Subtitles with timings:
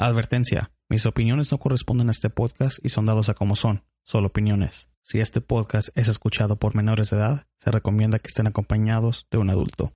[0.00, 0.72] Advertencia.
[0.88, 4.88] Mis opiniones no corresponden a este podcast y son dados a como son, solo opiniones.
[5.02, 9.36] Si este podcast es escuchado por menores de edad, se recomienda que estén acompañados de
[9.36, 9.92] un adulto.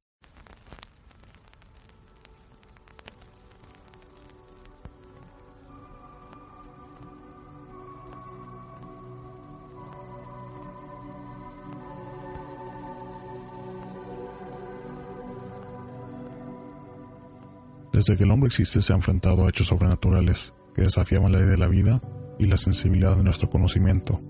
[18.07, 21.49] Desde que el hombre existe se ha enfrentado a hechos sobrenaturales que desafiaban la ley
[21.49, 22.03] de la vida
[22.39, 24.21] y la sensibilidad de nuestro conocimiento.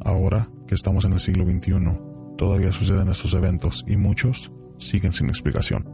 [0.00, 2.00] Ahora que estamos en el siglo XXI,
[2.38, 5.86] todavía suceden estos eventos y muchos siguen sin explicación.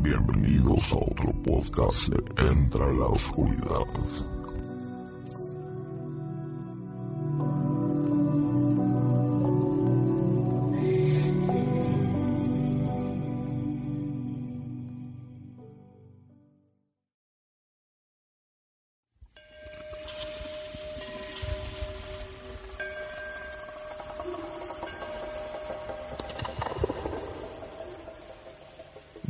[0.00, 4.35] Bienvenidos a otro podcast de Entra la Oscuridad.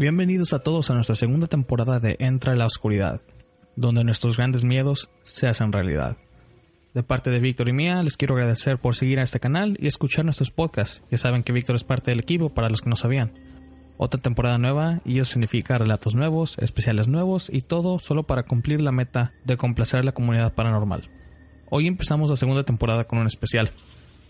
[0.09, 3.21] Bienvenidos a todos a nuestra segunda temporada de Entra la Oscuridad,
[3.75, 6.17] donde nuestros grandes miedos se hacen realidad.
[6.95, 9.89] De parte de Víctor y mía, les quiero agradecer por seguir a este canal y
[9.89, 11.03] escuchar nuestros podcasts.
[11.11, 13.33] Ya saben que Víctor es parte del equipo para los que no sabían.
[13.97, 18.83] Otra temporada nueva y eso significa relatos nuevos, especiales nuevos y todo solo para cumplir
[18.83, 21.11] la meta de complacer a la comunidad paranormal.
[21.69, 23.73] Hoy empezamos la segunda temporada con un especial,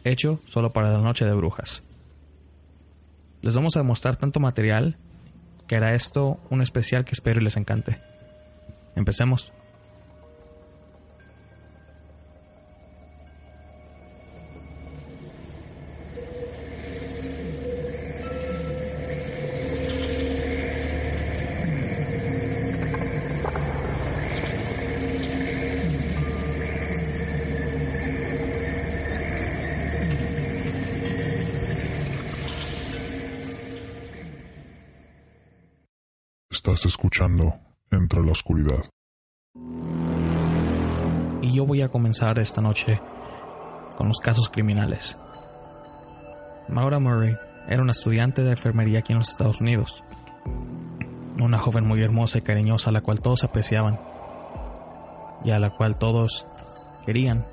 [0.04, 1.82] hecho solo para la noche de brujas.
[3.42, 4.96] Les vamos a demostrar tanto material
[5.66, 8.00] que era esto un especial que espero les encante.
[8.94, 9.52] Empecemos.
[36.66, 37.60] Estás escuchando
[37.92, 38.90] Entre la Oscuridad.
[41.40, 43.00] Y yo voy a comenzar esta noche
[43.96, 45.16] con los casos criminales.
[46.68, 47.36] Maura Murray
[47.68, 50.02] era una estudiante de enfermería aquí en los Estados Unidos.
[51.40, 54.00] Una joven muy hermosa y cariñosa a la cual todos apreciaban
[55.44, 56.48] y a la cual todos
[57.04, 57.46] querían.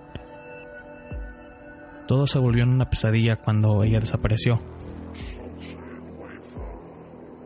[2.08, 4.73] Todo se volvió en una pesadilla cuando ella desapareció.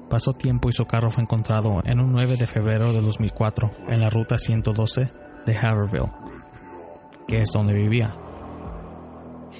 [0.09, 3.99] Pasó tiempo y su carro fue encontrado en un 9 de febrero de 2004 en
[3.99, 5.11] la ruta 112
[5.45, 6.11] de Haverville,
[7.27, 8.15] que es donde vivía.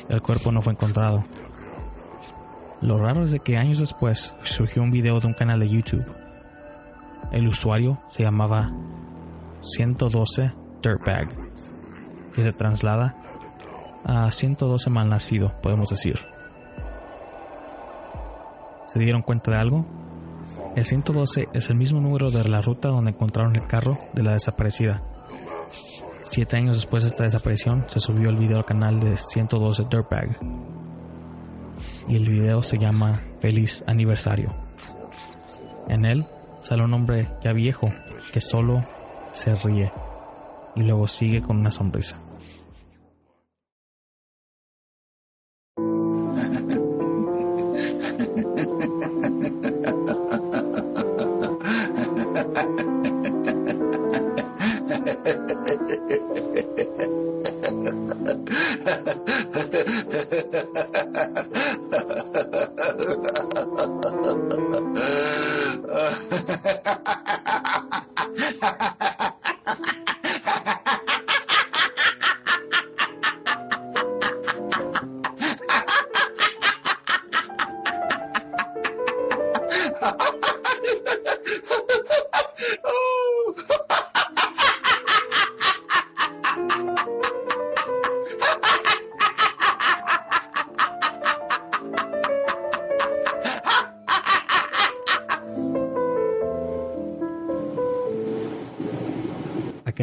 [0.09, 1.25] El cuerpo no fue encontrado.
[2.81, 6.05] Lo raro es de que años después surgió un video de un canal de YouTube.
[7.31, 8.71] El usuario se llamaba
[9.59, 11.27] 112 Dirtbag,
[12.33, 13.17] que se traslada
[14.05, 16.17] a 112 malnacido, podemos decir.
[18.85, 20.06] ¿Se dieron cuenta de algo?
[20.77, 24.33] El 112 es el mismo número de la ruta donde encontraron el carro de la
[24.33, 25.01] desaparecida.
[26.21, 30.37] Siete años después de esta desaparición, se subió el video al canal de 112 Dirtbag.
[32.07, 34.53] Y el video se llama Feliz Aniversario.
[35.87, 36.27] En él
[36.59, 37.91] sale un hombre ya viejo
[38.31, 38.83] que solo
[39.31, 39.91] se ríe
[40.75, 42.21] y luego sigue con una sonrisa.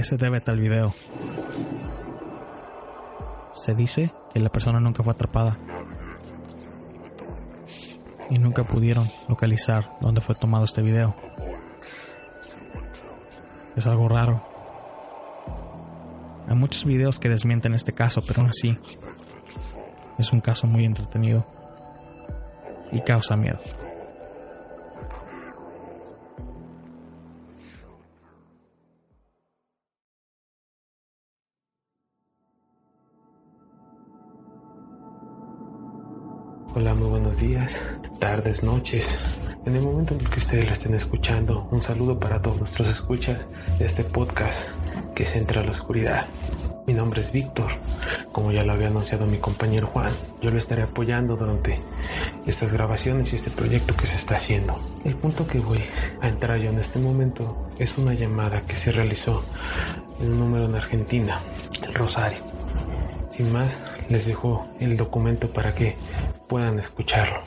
[0.05, 0.93] ¿A qué se debe tal video?
[3.55, 5.57] Se dice que la persona nunca fue atrapada
[8.29, 11.17] y nunca pudieron localizar dónde fue tomado este video.
[13.77, 14.43] Es algo raro.
[16.49, 18.79] Hay muchos videos que desmienten este caso, pero aún así
[20.19, 21.47] es un caso muy entretenido
[22.93, 23.61] y causa miedo.
[37.49, 37.73] Días,
[38.19, 39.07] tardes, noches.
[39.67, 42.89] En el momento en el que ustedes lo estén escuchando, un saludo para todos nuestros
[42.89, 43.39] escuchas
[43.79, 44.67] de este podcast
[45.15, 46.27] que se entra a la oscuridad.
[46.87, 47.73] Mi nombre es Víctor,
[48.33, 50.11] como ya lo había anunciado mi compañero Juan.
[50.41, 51.79] Yo lo estaré apoyando durante
[52.47, 54.79] estas grabaciones y este proyecto que se está haciendo.
[55.05, 55.81] El punto que voy
[56.23, 59.45] a entrar yo en este momento es una llamada que se realizó
[60.21, 61.41] en un número en Argentina,
[61.87, 62.43] el Rosario.
[63.31, 65.97] Sin más, les dejo el documento para que
[66.49, 67.41] puedan escucharlo.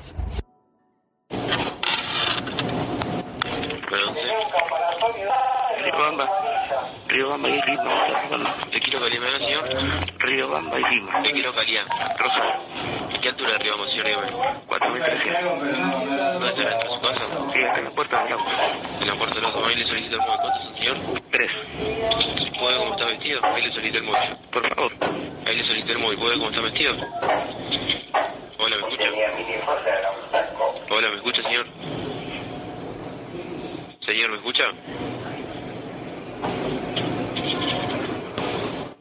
[7.25, 8.53] Bamba y Lima.
[8.71, 10.49] Te quiero Calián, señor.
[10.49, 11.21] Bamba y Lima.
[11.21, 11.85] Te quiero Calián.
[12.17, 12.59] Rosa.
[13.21, 14.17] ¿Qué altura arribamos, señor Río?
[14.67, 15.19] Cuatro metros.
[16.33, 17.25] ¿Dónde está en su casa?
[17.53, 18.51] Sí, está en la puerta del auto.
[19.01, 19.65] En la puerta del auto.
[19.67, 20.39] Ahí le solicito el móvil.
[20.41, 20.97] ¿Cuántos, señor?
[21.31, 21.51] Tres.
[22.59, 23.39] ¿Puede ver cómo está vestido?
[23.43, 24.37] Ahí le solicito el móvil.
[24.51, 24.91] Por favor.
[25.45, 26.19] Ahí le solicito el móvil.
[26.19, 27.96] ¿Puede ver cómo está vestido?
[28.67, 29.05] Hola, ¿me escucha?
[30.89, 31.65] Hola, ¿me escucha, señor?
[34.05, 34.63] Señor, ¿me escucha?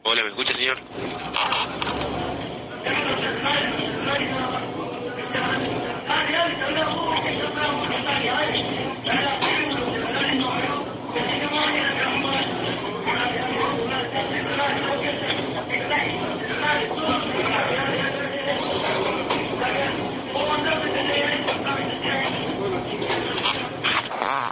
[0.03, 0.77] Hola, ¿me escucha, señor?
[24.29, 24.51] Ah.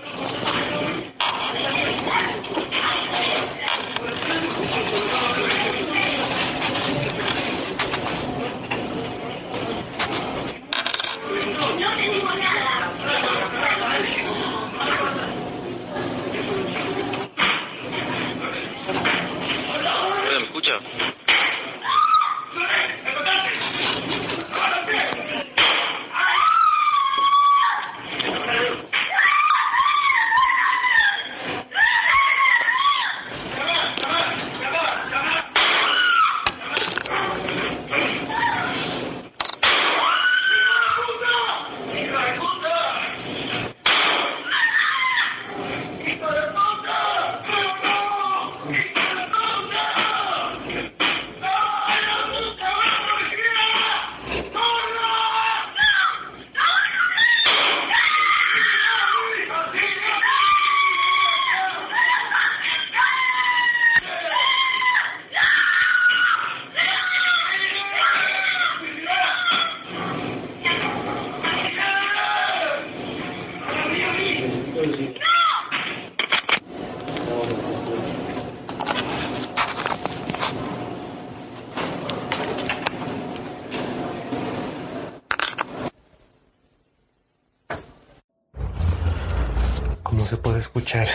[90.04, 91.08] Como se puede escuchar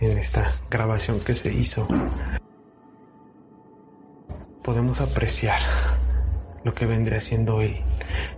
[0.00, 1.86] en esta grabación que se hizo,
[4.62, 5.60] podemos apreciar
[6.64, 7.82] lo que vendría siendo hoy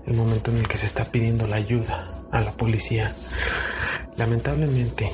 [0.07, 3.13] el momento en el que se está pidiendo la ayuda a la policía.
[4.17, 5.11] Lamentablemente,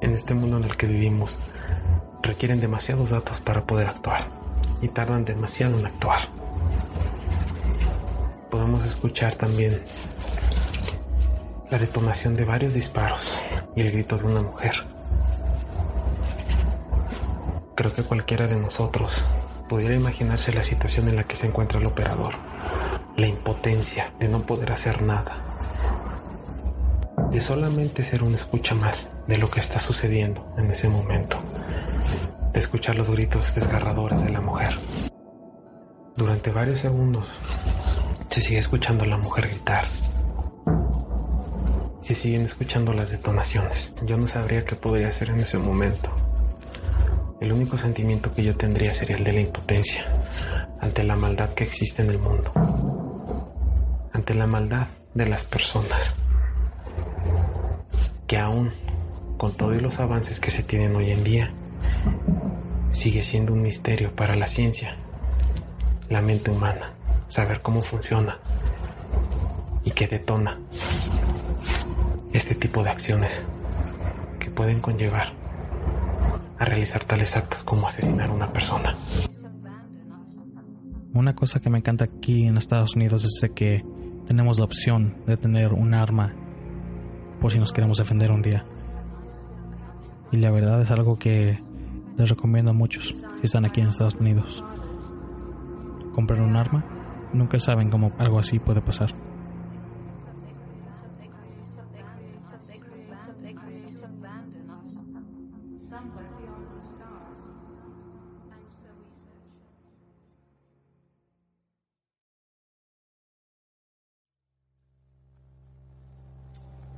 [0.00, 1.38] en este mundo en el que vivimos,
[2.22, 4.28] requieren demasiados datos para poder actuar
[4.82, 6.20] y tardan demasiado en actuar.
[8.50, 9.82] Podemos escuchar también
[11.70, 13.32] la detonación de varios disparos
[13.74, 14.74] y el grito de una mujer.
[17.74, 19.24] Creo que cualquiera de nosotros
[19.70, 22.34] pudiera imaginarse la situación en la que se encuentra el operador,
[23.16, 25.41] la impotencia de no poder hacer nada,
[27.32, 31.38] de solamente ser un escucha más de lo que está sucediendo en ese momento,
[32.52, 34.74] de escuchar los gritos desgarradores de la mujer.
[36.14, 37.28] Durante varios segundos
[38.28, 39.86] se sigue escuchando a la mujer gritar.
[42.02, 43.94] Se siguen escuchando las detonaciones.
[44.04, 46.10] Yo no sabría qué podría hacer en ese momento.
[47.40, 50.04] El único sentimiento que yo tendría sería el de la impotencia
[50.80, 52.52] ante la maldad que existe en el mundo,
[54.12, 56.14] ante la maldad de las personas,
[58.32, 58.70] que aún
[59.36, 61.50] con todos los avances que se tienen hoy en día,
[62.90, 64.96] sigue siendo un misterio para la ciencia,
[66.08, 66.94] la mente humana,
[67.28, 68.38] saber cómo funciona
[69.84, 70.58] y qué detona
[72.32, 73.44] este tipo de acciones
[74.40, 75.34] que pueden conllevar
[76.58, 78.96] a realizar tales actos como asesinar a una persona.
[81.12, 83.84] Una cosa que me encanta aquí en Estados Unidos es de que
[84.26, 86.34] tenemos la opción de tener un arma
[87.42, 88.64] por si nos queremos defender un día.
[90.30, 91.58] Y la verdad es algo que
[92.16, 94.64] les recomiendo a muchos si están aquí en Estados Unidos.
[96.14, 96.84] Comprar un arma
[97.32, 99.14] Nunca saben cómo algo así puede pasar.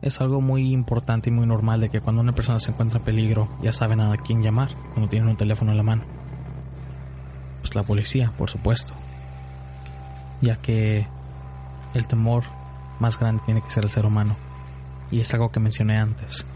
[0.05, 3.07] Es algo muy importante y muy normal de que cuando una persona se encuentra en
[3.07, 6.03] peligro ya saben a quién llamar cuando tienen un teléfono en la mano.
[7.61, 8.93] Pues la policía, por supuesto.
[10.43, 11.07] Ya que
[11.95, 12.45] el temor
[13.01, 14.37] más grande tiene que ser el ser humano.
[15.11, 16.47] Y es algo que mencioné antes.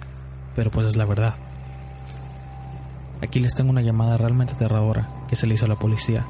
[0.54, 1.36] Pero pues es la verdad.
[3.22, 6.26] Aquí les tengo una llamada realmente aterradora que se le hizo a la policía.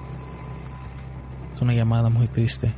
[1.52, 2.75] Es una llamada muy triste,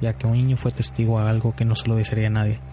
[0.00, 2.67] ya que un niño fue testigo a algo que no se lo desearía a nadie.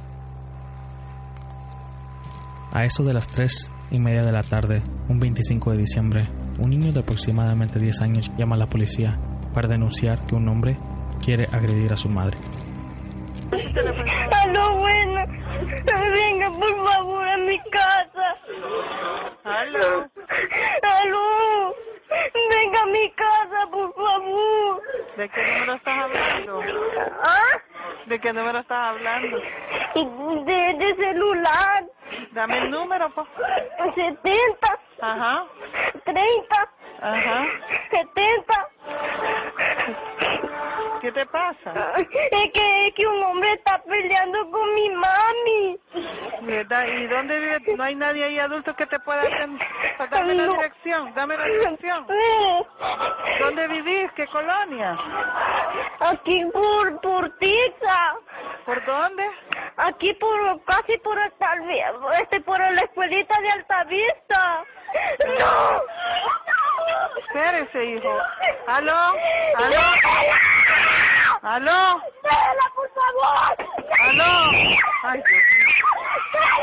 [2.76, 6.28] A eso de las 3 y media de la tarde, un 25 de diciembre,
[6.60, 9.18] un niño de aproximadamente 10 años llama a la policía
[9.54, 10.78] para denunciar que un hombre
[11.24, 12.38] quiere agredir a su madre.
[14.44, 15.26] Aló, bueno.
[16.14, 18.36] Venga, por favor, a mi casa.
[19.46, 20.10] Aló.
[20.84, 21.76] Aló.
[22.10, 24.82] Venga a mi casa, por favor.
[25.16, 26.62] ¿De qué número estás hablando?
[27.24, 27.62] ¿Ah?
[28.06, 29.38] ¿De qué número estás hablando?
[30.46, 31.86] De, de celular.
[32.32, 33.28] Dame el número, pues.
[33.96, 35.46] 70, Ajá,
[36.06, 36.70] 30,
[37.02, 37.46] ajá.
[37.92, 38.68] 70.
[41.02, 41.94] ¿Qué te pasa?
[41.98, 42.08] Es
[42.52, 45.80] que, es que un hombre está peleando con mi mami.
[46.42, 46.88] ¿Verdad?
[46.88, 47.76] ¿Y dónde vive?
[47.76, 49.24] No hay nadie ahí adulto que te pueda
[50.10, 52.08] Dame la dirección, dame la dirección.
[53.40, 54.12] ¿Dónde vivís?
[54.14, 54.98] ¿Qué colonia?
[56.00, 58.16] Aquí por, por Tiza.
[58.66, 59.30] ¿Por dónde?
[59.78, 61.84] Aquí por, casi por Altavi-
[62.22, 64.64] este, por la escuelita de Altavista.
[65.40, 65.82] No.
[67.20, 68.18] Espérese, hijo.
[68.68, 68.94] ¿Aló?
[69.58, 69.82] ¿Aló?
[71.42, 72.02] ¿Aló?
[72.24, 73.58] Déjala, por favor.
[74.00, 74.52] ¿Aló?
[75.04, 75.86] Ay, Dios mío.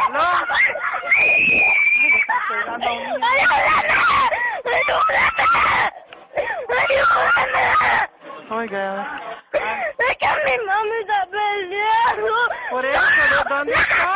[0.09, 0.29] ¿Aló?
[0.49, 0.65] Ay,
[2.11, 3.27] le está pegando a un niño.
[8.51, 9.21] Oiga, ah,
[9.99, 12.35] Es que mi mami está peleando.
[12.73, 14.15] Por eso, ¿de dónde está?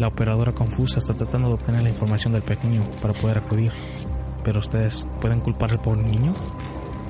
[0.00, 3.70] La operadora confusa está tratando de obtener la información del pequeño para poder acudir.
[4.44, 6.34] Pero ustedes pueden culpar al pobre niño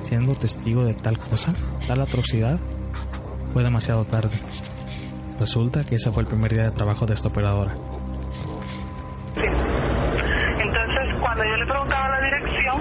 [0.03, 1.53] siendo testigo de tal cosa,
[1.87, 2.59] tal atrocidad.
[3.53, 4.37] Fue demasiado tarde.
[5.39, 7.75] Resulta que ese fue el primer día de trabajo de esta operadora.
[10.59, 12.77] Entonces, cuando yo le preguntaba la dirección,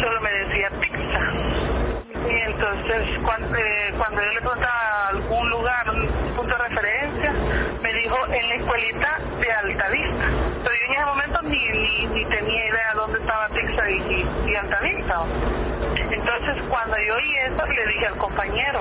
[0.00, 1.20] solo me decía pizza.
[2.28, 3.79] Y entonces, cuando, eh,
[18.00, 18.80] dije al compañero,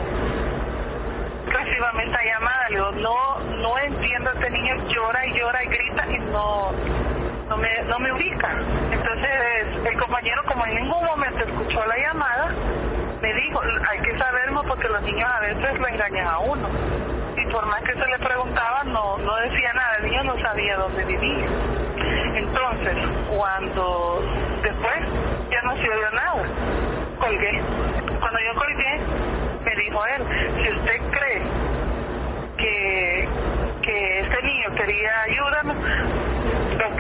[1.46, 2.70] recíbame esta llamada.
[2.70, 6.72] Le digo, no, no entiendo, este niño llora y llora y grita y no,
[7.50, 8.50] no me, no me ubica.
[8.92, 9.30] Entonces
[9.86, 12.54] el compañero como en ningún momento escuchó la llamada,
[13.22, 16.70] me dijo, hay que saberlo porque los niños a veces lo engañan a uno.
[17.36, 20.78] Y por más que se le preguntaba, no, no decía nada, el niño no sabía
[20.78, 21.46] dónde vivía.
[22.36, 22.96] Entonces,
[23.30, 24.24] cuando
[24.64, 25.00] después
[25.52, 26.44] ya no se oyó nada,
[27.20, 27.79] colgué.
[30.62, 31.42] Si usted cree
[32.58, 33.28] que,
[33.82, 35.76] que este niño quería ayudarnos,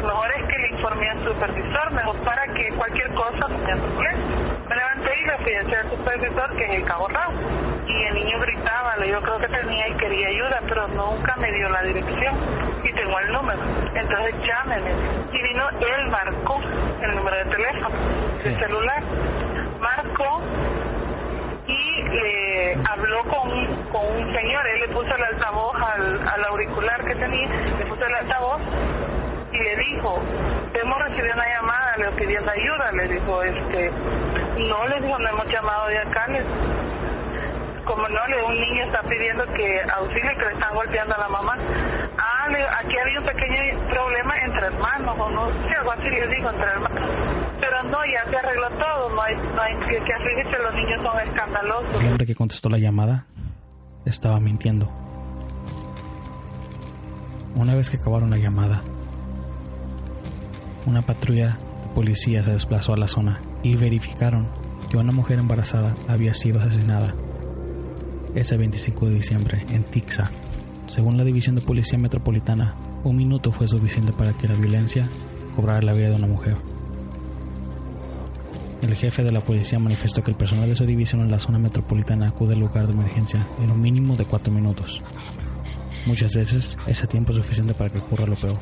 [0.01, 3.47] lo mejor es que le informé al supervisor, mejor para que cualquier cosa.
[3.49, 7.35] Me levanté y le fui a decir al supervisor que es el cabo Raúl.
[7.87, 11.51] Y el niño gritaba, le- yo creo que tenía y quería ayuda, pero nunca me
[11.51, 12.35] dio la dirección.
[12.83, 13.59] Y tengo el número.
[13.95, 14.91] Entonces llámeme.
[15.33, 16.59] Y vino, él marcó
[17.01, 17.89] el número de teléfono,
[18.43, 19.03] de celular.
[19.81, 20.41] Marcó
[21.67, 22.48] y le
[22.89, 23.49] habló con,
[23.91, 27.47] con un señor, él le puso el altavoz al, al auricular que tenía,
[27.79, 28.59] le puso el altavoz
[29.51, 30.19] y le dijo,
[30.81, 33.91] hemos recibido una llamada, le pidiendo ayuda, le dijo, este,
[34.57, 36.43] no, le dijo, no hemos llamado de acá, le-
[37.85, 41.27] como no, le, un niño está pidiendo que auxilio, que le están golpeando a la
[41.29, 41.57] mamá.
[42.19, 46.27] Ah, le- aquí había un pequeño problema entre hermanos, o no sé, algo así le
[46.27, 47.09] dijo, entre hermanos.
[47.91, 51.27] No, ya se arregló todo, no hay, no hay que, que afligirse, los niños son
[51.27, 52.01] escandalosos.
[52.01, 53.25] El hombre que contestó la llamada
[54.05, 54.91] estaba mintiendo.
[57.55, 58.83] Una vez que acabaron la llamada,
[60.85, 64.47] una patrulla de policía se desplazó a la zona y verificaron
[64.89, 67.13] que una mujer embarazada había sido asesinada
[68.35, 70.31] ese 25 de diciembre en Tixa.
[70.87, 75.09] Según la División de Policía Metropolitana, un minuto fue suficiente para que la violencia
[75.55, 76.57] cobrara la vida de una mujer.
[78.81, 81.59] El jefe de la policía manifestó que el personal de su división en la zona
[81.59, 85.01] metropolitana acude al lugar de emergencia en un mínimo de cuatro minutos.
[86.05, 88.59] Muchas veces ese tiempo es suficiente para que ocurra lo peor.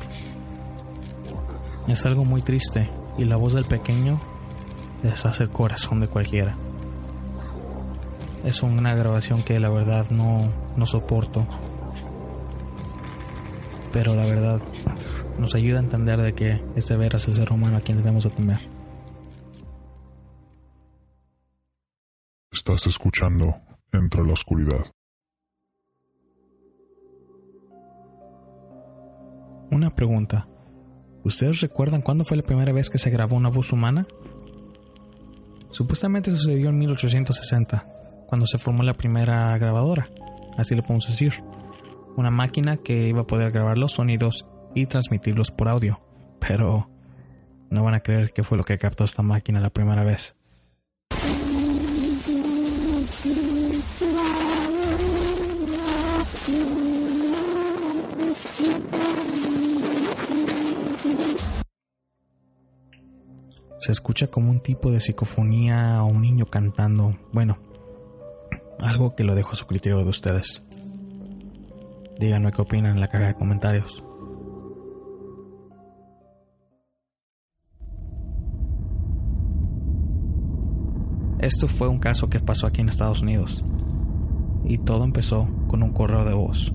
[1.86, 4.20] Es algo muy triste y la voz del pequeño
[5.02, 6.56] deshace el corazón de cualquiera.
[8.44, 11.46] Es una grabación que la verdad no, no soporto.
[13.92, 14.60] Pero la verdad
[15.38, 18.24] nos ayuda a entender de que este veras es el ser humano a quien debemos
[18.24, 18.30] de
[22.68, 24.84] Estás escuchando Entre la Oscuridad.
[29.70, 30.46] Una pregunta.
[31.24, 34.06] ¿Ustedes recuerdan cuándo fue la primera vez que se grabó una voz humana?
[35.70, 37.86] Supuestamente sucedió en 1860,
[38.26, 40.10] cuando se formó la primera grabadora,
[40.58, 41.42] así lo podemos decir.
[42.18, 46.02] Una máquina que iba a poder grabar los sonidos y transmitirlos por audio.
[46.38, 46.90] Pero
[47.70, 50.36] no van a creer que fue lo que captó esta máquina la primera vez.
[63.88, 67.16] Se escucha como un tipo de psicofonía o un niño cantando.
[67.32, 67.56] Bueno,
[68.80, 70.62] algo que lo dejo a su criterio de ustedes.
[72.20, 74.04] Díganme qué opinan en la caja de comentarios.
[81.38, 83.64] Esto fue un caso que pasó aquí en Estados Unidos.
[84.66, 86.74] Y todo empezó con un correo de voz.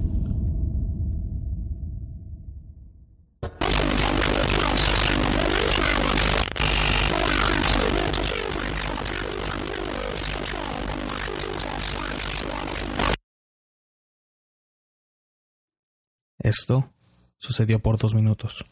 [16.59, 16.93] Esto
[17.37, 18.63] sucedió por dos minutos.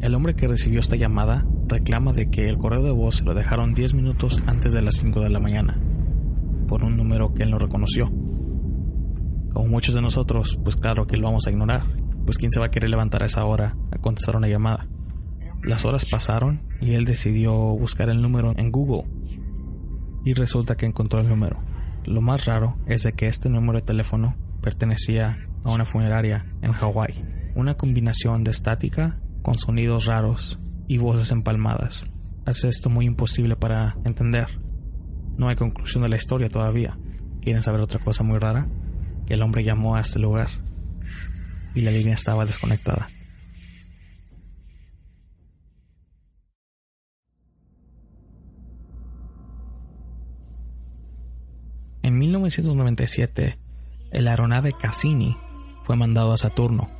[0.00, 3.34] El hombre que recibió esta llamada reclama de que el correo de voz se lo
[3.34, 5.76] dejaron 10 minutos antes de las 5 de la mañana,
[6.68, 8.12] por un número que él no reconoció.
[9.52, 11.84] Como muchos de nosotros, pues claro que lo vamos a ignorar,
[12.24, 14.88] pues quién se va a querer levantar a esa hora a contestar una llamada.
[15.62, 19.04] Las horas pasaron y él decidió buscar el número en Google
[20.24, 21.62] y resulta que encontró el número.
[22.04, 26.72] Lo más raro es de que este número de teléfono pertenecía a una funeraria en
[26.72, 27.24] Hawái.
[27.54, 32.10] Una combinación de estática con sonidos raros y voces empalmadas
[32.46, 34.46] hace esto muy imposible para entender.
[35.36, 36.98] No hay conclusión de la historia todavía.
[37.40, 38.68] ¿Quieren saber otra cosa muy rara?
[39.30, 40.48] El hombre llamó a este lugar
[41.72, 43.08] y la línea estaba desconectada.
[52.02, 53.56] En 1997,
[54.10, 55.36] el aeronave Cassini
[55.84, 56.90] fue mandado a Saturno.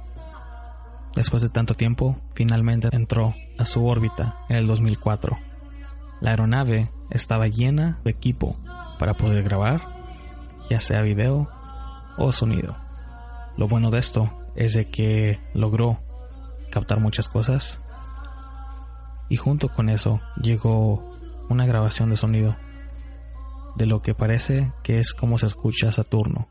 [1.16, 5.36] Después de tanto tiempo, finalmente entró a su órbita en el 2004.
[6.20, 8.56] La aeronave estaba llena de equipo
[9.00, 9.80] para poder grabar,
[10.70, 11.50] ya sea video
[12.20, 12.76] o sonido.
[13.56, 15.98] Lo bueno de esto es de que logró
[16.70, 17.80] captar muchas cosas
[19.28, 21.16] y junto con eso llegó
[21.48, 22.56] una grabación de sonido
[23.76, 26.48] de lo que parece que es como se escucha Saturno.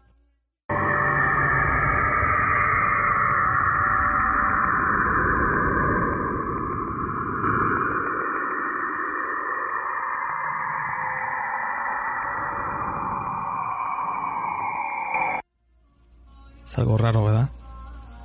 [16.80, 17.50] Algo raro, ¿verdad?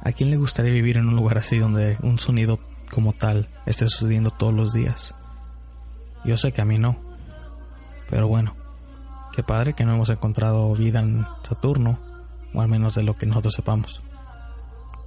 [0.03, 2.59] ¿A quién le gustaría vivir en un lugar así donde un sonido
[2.91, 5.15] como tal esté sucediendo todos los días?
[6.25, 6.97] Yo sé que a mí no.
[8.11, 8.55] Pero bueno,
[9.35, 11.99] qué padre que no hemos encontrado vida en Saturno,
[12.53, 14.03] o al menos de lo que nosotros sepamos.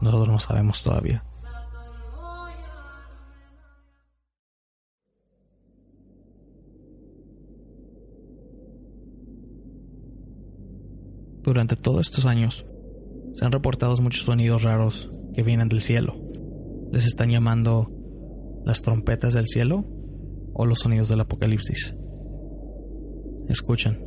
[0.01, 1.23] Nosotros no sabemos todavía.
[11.43, 12.65] Durante todos estos años,
[13.37, 16.15] se han reportado muchos sonidos raros que vienen del cielo.
[16.91, 17.91] Les están llamando
[18.65, 19.85] las trompetas del cielo
[20.55, 21.95] o los sonidos del apocalipsis.
[23.47, 23.99] Escuchen.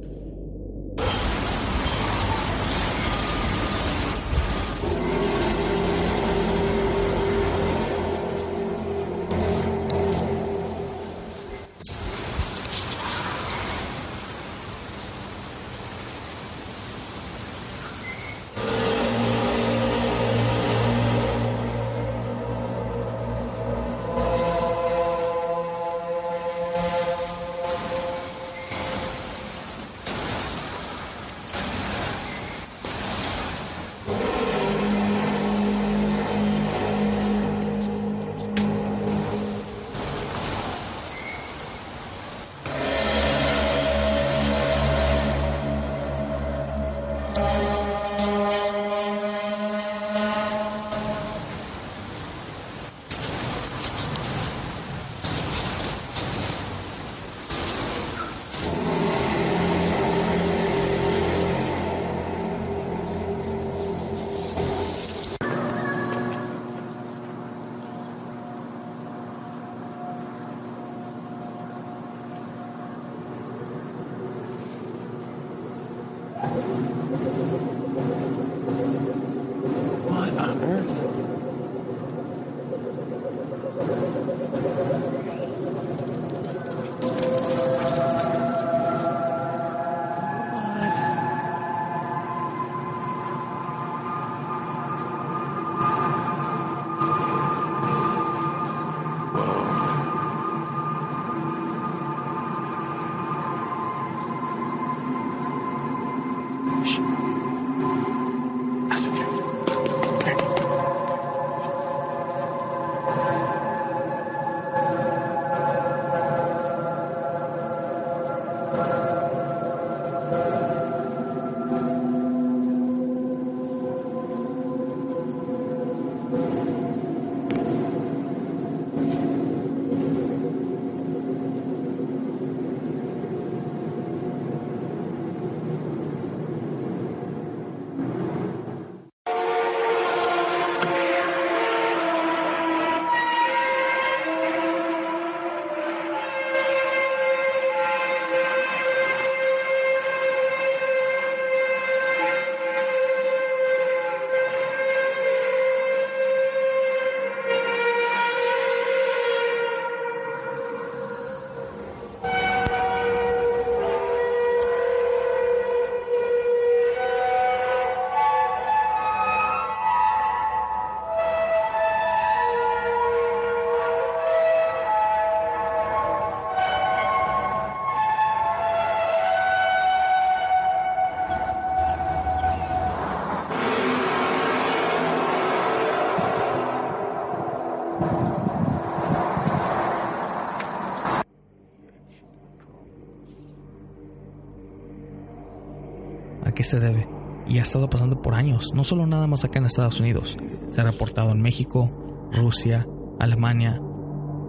[196.71, 197.09] Se debe?
[197.47, 200.37] Y ha estado pasando por años, no solo nada más acá en Estados Unidos.
[200.71, 201.91] Se ha reportado en México,
[202.33, 202.87] Rusia,
[203.19, 203.81] Alemania,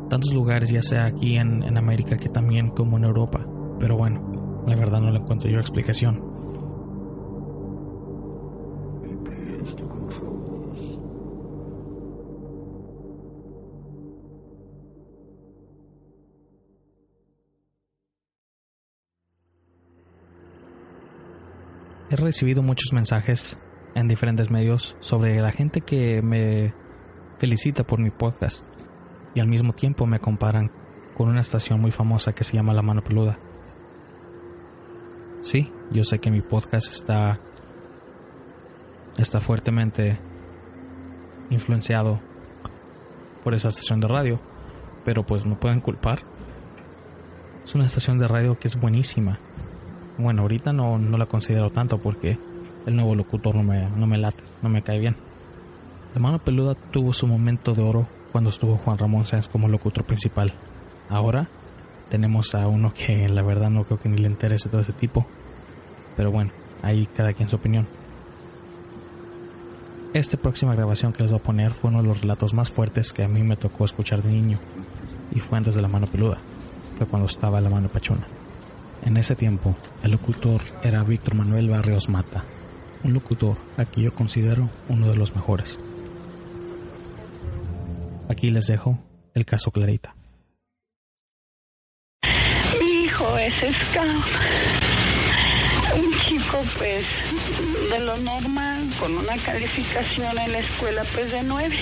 [0.09, 3.45] tantos lugares, ya sea aquí en, en América que también como en Europa.
[3.79, 6.21] Pero bueno, la verdad no le encuentro yo explicación.
[22.31, 23.57] Recibido muchos mensajes
[23.93, 26.73] en diferentes medios sobre la gente que me
[27.39, 28.65] felicita por mi podcast
[29.35, 30.71] y al mismo tiempo me comparan
[31.13, 33.37] con una estación muy famosa que se llama La Mano Peluda.
[35.41, 37.41] Sí, yo sé que mi podcast está
[39.17, 40.17] está fuertemente
[41.49, 42.21] influenciado
[43.43, 44.39] por esa estación de radio,
[45.03, 46.23] pero pues no pueden culpar.
[47.65, 49.37] Es una estación de radio que es buenísima.
[50.21, 52.37] Bueno, ahorita no, no la considero tanto porque
[52.85, 55.15] el nuevo locutor no me, no me late, no me cae bien.
[56.13, 60.03] La mano peluda tuvo su momento de oro cuando estuvo Juan Ramón Sáenz como locutor
[60.03, 60.53] principal.
[61.09, 61.47] Ahora
[62.09, 65.25] tenemos a uno que la verdad no creo que ni le interese todo ese tipo.
[66.15, 66.51] Pero bueno,
[66.83, 67.87] ahí cada quien su opinión.
[70.13, 73.13] Esta próxima grabación que les voy a poner fue uno de los relatos más fuertes
[73.13, 74.59] que a mí me tocó escuchar de niño.
[75.33, 76.37] Y fue antes de la mano peluda.
[76.97, 78.27] Fue cuando estaba la mano pachona.
[79.03, 82.43] En ese tiempo, el locutor era Víctor Manuel Barrios Mata,
[83.03, 85.79] un locutor a quien yo considero uno de los mejores.
[88.29, 88.99] Aquí les dejo
[89.33, 90.15] el caso Clarita.
[92.79, 94.25] Mi hijo es scout.
[95.93, 97.05] Un chico, pues,
[97.89, 101.77] de lo normal, con una calificación en la escuela, pues, de nueve.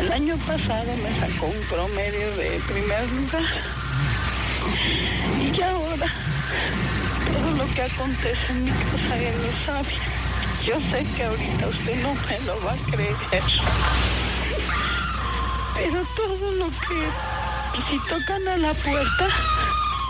[0.00, 3.44] El año pasado me sacó un promedio de primer lugar.
[5.40, 6.06] Y ahora,
[7.32, 9.94] todo lo que acontece en mi casa, él lo sabe.
[10.66, 13.16] Yo sé que ahorita usted no me lo va a creer.
[15.74, 17.10] Pero todo lo que,
[17.90, 19.28] si tocan a la puerta,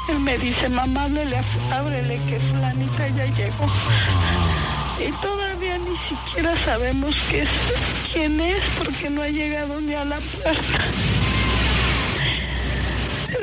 [0.08, 3.66] él me dice, mamá, ábrele, ábrele que fulanita ya llegó.
[4.98, 7.14] Y todavía ni siquiera sabemos
[8.12, 10.84] quién es porque no ha llegado ni a la puerta.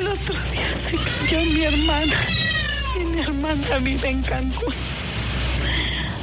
[0.00, 2.16] El otro día se cayó mi hermana
[2.98, 4.74] y mi hermana vive en Cancún.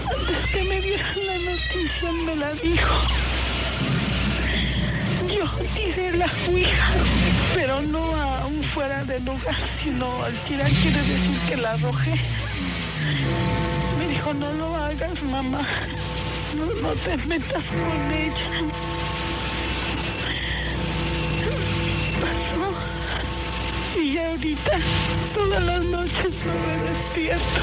[0.10, 2.96] Antes que me dieran la noticia me la dijo.
[5.28, 6.94] Yo tiré la ouija,
[7.54, 12.16] pero no a un fuera de lugar, sino al quiere decir que la arrojé.
[14.00, 15.68] Me dijo, no lo hagas, mamá.
[16.56, 19.07] No, no te metas con ella.
[25.34, 27.60] Todas las noches no me despierto,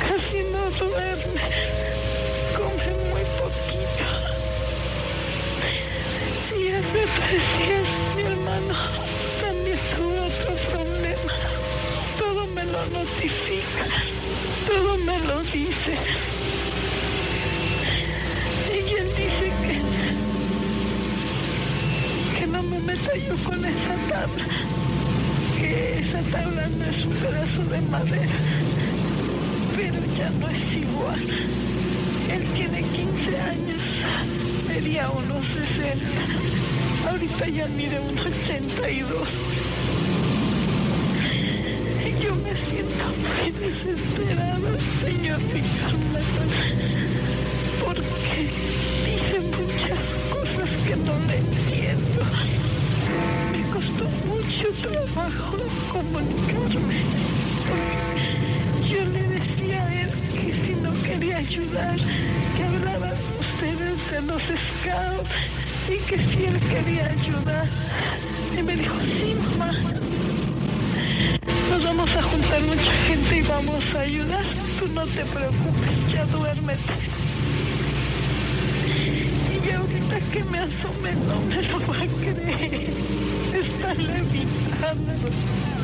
[0.00, 1.40] casi no duerme,
[2.56, 4.06] come muy poquito.
[6.58, 7.10] Y tres
[7.58, 8.74] días mi hermano
[9.40, 11.32] también tuvo otro problema.
[12.18, 13.86] Todo me lo notifica,
[14.66, 15.96] todo me lo dice.
[18.72, 19.74] Y él dice que,
[22.40, 24.46] que no me meta yo con esa tabla,
[25.80, 28.38] esa tabla no es un pedazo de madera,
[29.76, 31.20] pero ya no es igual.
[32.30, 33.82] Él tiene 15 años,
[34.68, 39.28] medía unos 60, ahorita ya mide unos 82.
[42.06, 44.70] Y yo me siento muy desesperada,
[45.02, 45.40] señor
[46.12, 46.50] Manuel,
[47.84, 48.38] porque
[49.04, 52.22] dice muchas cosas que no le entiendo.
[53.52, 55.69] Me costó mucho trabajo
[58.88, 61.96] yo le decía a él que si no quería ayudar,
[62.56, 65.30] que hablaban ustedes de los scouts
[65.88, 67.68] y que si él quería ayudar.
[68.58, 69.72] Y me dijo, sí, mamá,
[71.68, 74.44] nos vamos a juntar mucha gente y vamos a ayudar.
[74.80, 76.94] Tú no te preocupes, ya duérmete.
[79.64, 82.94] Y ahorita que me asome no me lo va a creer.
[83.54, 85.79] Está levitando.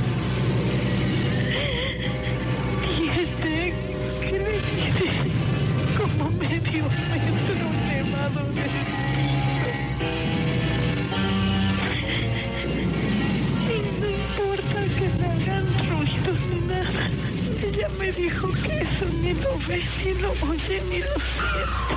[18.07, 21.97] Me dijo que eso ni lo ve, ni lo oye, ni lo siente.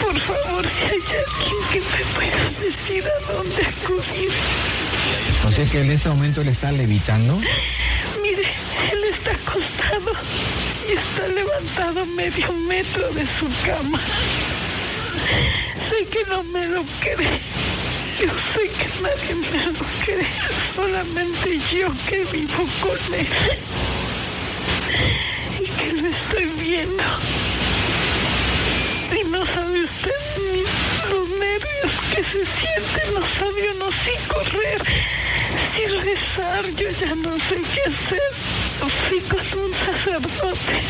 [0.00, 4.32] Por favor, si hay alguien que me pueda decir a dónde acudir.
[5.44, 7.38] O sea que en este momento él está levitando.
[8.22, 8.48] Mire,
[8.92, 10.12] él está acostado
[10.88, 11.28] y está
[11.64, 14.00] levantado medio metro de su cama.
[15.90, 17.40] Sé que no me lo cree.
[18.20, 20.26] Yo sé que nadie me lo cree.
[20.76, 23.28] Solamente yo que vivo con él.
[25.60, 27.02] Y que lo estoy viendo.
[29.18, 30.62] Y no sabe usted ni
[31.10, 33.14] los nervios que se sienten.
[33.14, 34.84] No sabe uno si correr,
[35.74, 36.66] si rezar.
[36.76, 38.63] Yo ya no sé qué hacer.
[38.88, 40.82] Fui con un sacerdote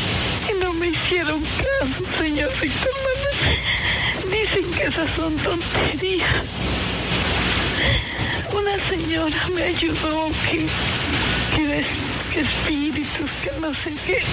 [0.49, 3.59] y no me hicieron caso, señor Víctor Manuel.
[4.31, 6.35] Dicen que esas son tonterías.
[8.51, 10.67] Una señora me ayudó que,
[11.55, 11.85] que,
[12.33, 14.23] que espíritus, que no sé qué.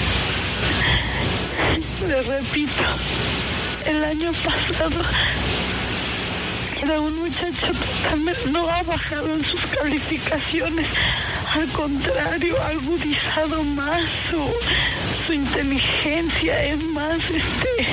[2.06, 2.84] Le repito,
[3.86, 5.02] el año pasado
[6.82, 10.88] era un muchacho totalmente, no ha bajado en sus calificaciones,
[11.54, 14.50] al contrario, ha agudizado más su,
[15.26, 17.86] su inteligencia, es más, este...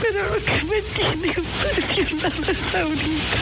[0.00, 3.38] Pero lo que me tiene impresionado es ahorita.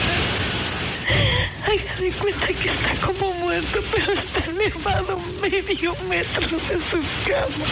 [1.63, 7.65] Haga de cuenta que está como muerto, pero está elevado medio metro de su cama.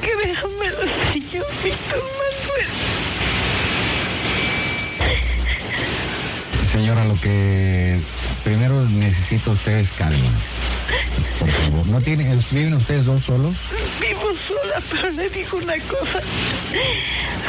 [0.00, 3.15] Créamelo, señor Víctor Manuel.
[6.76, 8.02] Señora, lo que
[8.44, 10.38] primero necesita usted es calma.
[11.40, 11.86] Por favor.
[11.86, 13.56] ¿No tiene, ¿Viven ustedes dos solos?
[13.98, 16.20] Vivo sola, pero le digo una cosa.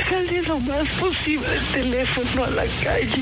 [0.10, 3.22] Jale lo más posible el teléfono a la calle.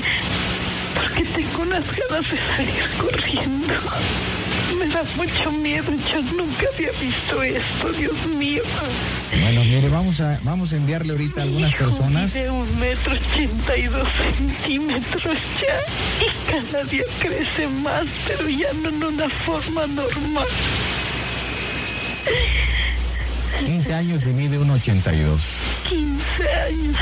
[0.94, 3.74] Porque tengo unas ganas de salir corriendo.
[4.96, 5.92] Da mucho miedo.
[6.10, 8.62] Yo nunca había visto esto, Dios mío.
[9.42, 12.32] Bueno, mire, vamos a, vamos a enviarle ahorita a algunas Hijo, personas.
[12.34, 16.24] mide un metro ochenta y dos centímetros ya.
[16.24, 20.48] Y cada día crece más, pero ya no en una forma normal.
[23.66, 25.38] 15 años y mide 1,82.
[25.90, 26.96] 15 años.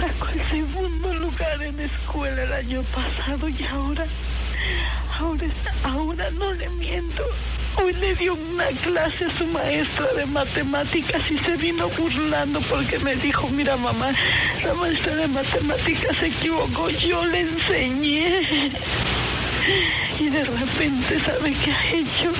[0.00, 4.06] Sacó el segundo lugar en escuela el año pasado y ahora,
[5.18, 5.46] ahora,
[5.82, 7.24] ahora no le miento.
[7.76, 12.98] Hoy le dio una clase a su maestra de matemáticas y se vino burlando porque
[12.98, 14.12] me dijo, mira mamá,
[14.64, 18.42] la maestra de matemáticas se equivocó, yo le enseñé.
[20.18, 22.32] Y de repente, ¿sabe qué ha hecho?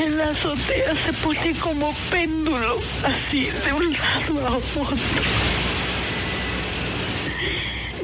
[0.00, 4.96] En la azotea se pone como péndulo, así, de un lado a otro.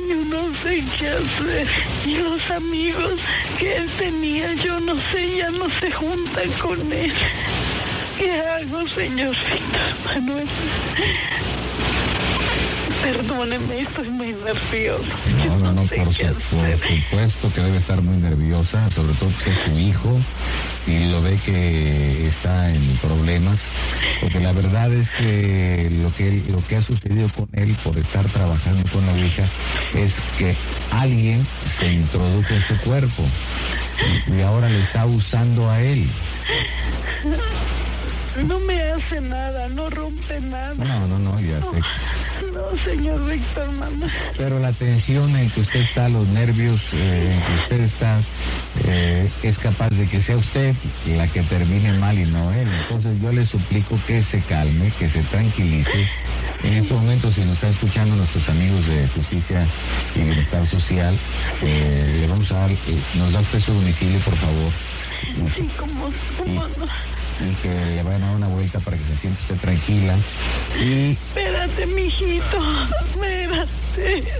[0.08, 1.68] Yo no sé qué hacer.
[2.06, 3.20] Y los amigos
[3.58, 7.12] que él tenía, yo no sé, ya no se juntan con él.
[8.18, 10.48] ¿Qué hago, señor Víctor Manuel?
[13.04, 15.04] Perdóneme, estoy muy nerviosa.
[15.46, 19.50] No, no, no, por, su- por supuesto que debe estar muy nerviosa, sobre todo que
[19.50, 20.18] es su hijo
[20.86, 23.58] y lo ve que está en problemas,
[24.20, 28.30] porque la verdad es que lo que lo que ha sucedido con él por estar
[28.32, 29.48] trabajando con la Ouija
[29.94, 30.56] es que
[30.90, 31.46] alguien
[31.78, 33.24] se introdujo en su cuerpo
[34.28, 36.10] y, y ahora le está usando a él.
[38.42, 40.74] No me hace nada, no rompe nada.
[40.74, 41.80] No, no, no, ya sé.
[42.52, 44.06] No, señor Víctor, mamá.
[44.36, 48.22] Pero la tensión en que usted está, los nervios eh, en que usted está,
[48.84, 50.74] eh, es capaz de que sea usted
[51.06, 52.68] la que termine mal y no él.
[52.80, 56.08] Entonces yo le suplico que se calme, que se tranquilice.
[56.64, 59.68] En estos momentos, si nos están escuchando nuestros amigos de Justicia
[60.14, 61.18] y Bienestar Social,
[61.62, 62.70] eh, le vamos a dar,
[63.14, 64.72] nos da usted su domicilio, por favor.
[65.54, 66.86] Sí, como, como no.
[67.40, 70.16] Y que le vayan a dar una vuelta para que se sienta usted tranquila.
[70.78, 72.58] Y Espérate, mijito.
[73.06, 74.32] Espérate.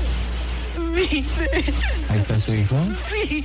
[0.94, 1.75] Viste.
[2.09, 2.77] ahí está su hijo.
[3.23, 3.44] Sí.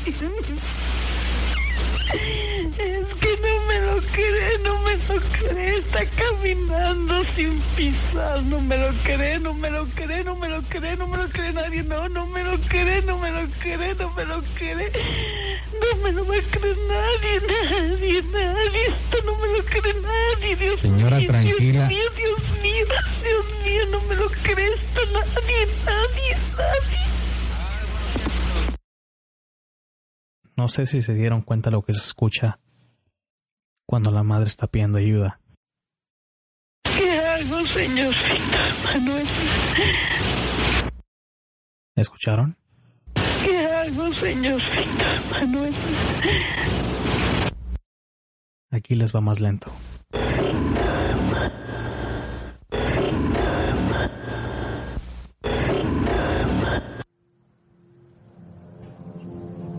[2.11, 4.78] Es que no me lo cree, no
[5.13, 5.77] lo cree.
[5.79, 8.43] Está caminando sin pisar.
[8.43, 11.29] No me lo cree, no me lo cree, no me lo cree, no me lo
[11.29, 11.83] cree nadie.
[11.83, 14.91] No, no me lo cree, no me lo cree, no me lo cree.
[15.79, 18.81] No me lo va a creer nadie, nadie, nadie.
[18.87, 21.27] Esto no me lo cree nadie, Dios Señora, mío.
[21.29, 21.87] tranquila.
[21.87, 22.85] Dios mío, Dios mío,
[23.23, 26.99] Dios mío, no me lo cree esto nadie, nadie, nadie.
[30.55, 32.59] No sé si se dieron cuenta lo que se escucha
[33.89, 35.41] cuando la madre está pidiendo ayuda.
[36.83, 39.27] ¿Qué hago, señor Víctor Manuel?
[41.95, 42.55] ¿Escucharon?
[43.15, 45.75] ¿Qué hago, señor Víctor Manuel?
[48.69, 49.71] Aquí les va más lento.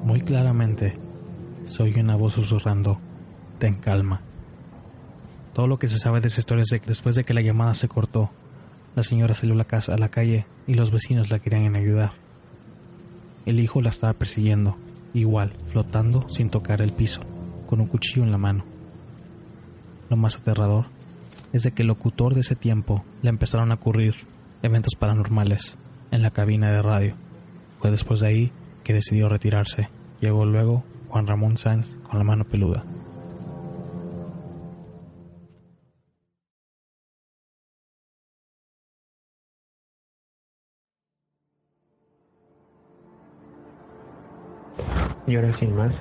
[0.03, 0.99] Muy claramente
[1.63, 3.01] se oye una voz susurrando,
[3.61, 4.23] ten calma.
[5.53, 7.75] Todo lo que se sabe de esa historia es que después de que la llamada
[7.75, 8.31] se cortó,
[8.97, 12.13] la señora salió la casa a la calle y los vecinos la querían ayudar.
[13.47, 14.77] El hijo la estaba persiguiendo,
[15.15, 17.21] igual, flotando sin tocar el piso,
[17.69, 18.65] con un cuchillo en la mano.
[20.09, 20.87] Lo más aterrador
[21.53, 24.15] es de que el locutor de ese tiempo le empezaron a ocurrir
[24.63, 25.77] eventos paranormales
[26.11, 27.15] en la cabina de radio.
[27.81, 29.89] Fue después de ahí que decidió retirarse.
[30.21, 32.85] Llegó luego Juan Ramón Sanz con la mano peluda.
[45.31, 45.93] Y ahora sin más,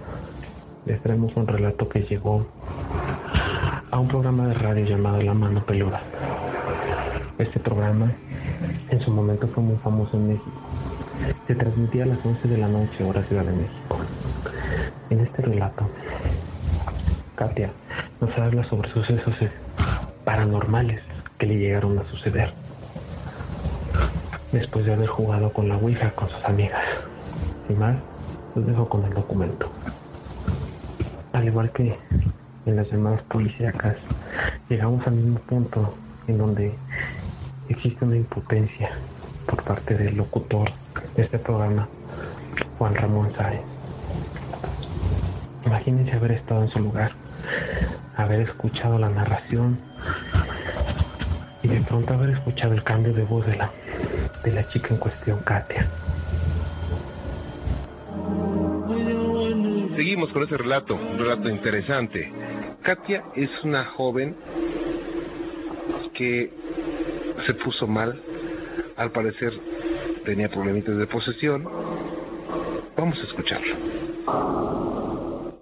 [0.88, 2.48] les traemos un relato que llegó
[3.92, 6.02] a un programa de radio llamado La Mano Peluda.
[7.38, 8.12] Este programa
[8.90, 10.52] en su momento fue muy famoso en México.
[11.46, 14.00] Se transmitía a las 11 de la noche, hora Ciudad de México.
[15.12, 15.88] En este relato,
[17.36, 17.70] Katia
[18.22, 19.52] nos habla sobre sucesos eh,
[20.26, 21.04] paranormales
[21.38, 22.52] que le llegaron a suceder
[24.52, 26.82] después de haber jugado con la Ouija con sus amigas.
[27.68, 27.96] Sin más,
[28.56, 29.70] los dejo con el documento.
[31.34, 31.98] Al igual que
[32.66, 33.96] en las llamadas policíacas,
[34.70, 35.94] llegamos al mismo punto
[36.28, 36.74] en donde
[37.70, 38.92] existe una impotencia
[39.46, 40.70] por parte del locutor
[41.16, 41.88] de este programa,
[42.78, 43.62] Juan Ramón Sáenz.
[45.66, 47.12] Imagínense haber estado en su lugar,
[48.16, 49.80] haber escuchado la narración
[51.62, 53.72] y de pronto haber escuchado el cambio de voz de la,
[54.44, 55.88] de la chica en cuestión, Katia.
[60.00, 62.32] Seguimos con ese relato, un relato interesante.
[62.84, 64.34] Katia es una joven
[66.14, 66.50] que
[67.46, 68.18] se puso mal,
[68.96, 69.52] al parecer
[70.24, 71.66] tenía problemitas de posesión.
[72.96, 73.76] Vamos a escucharlo.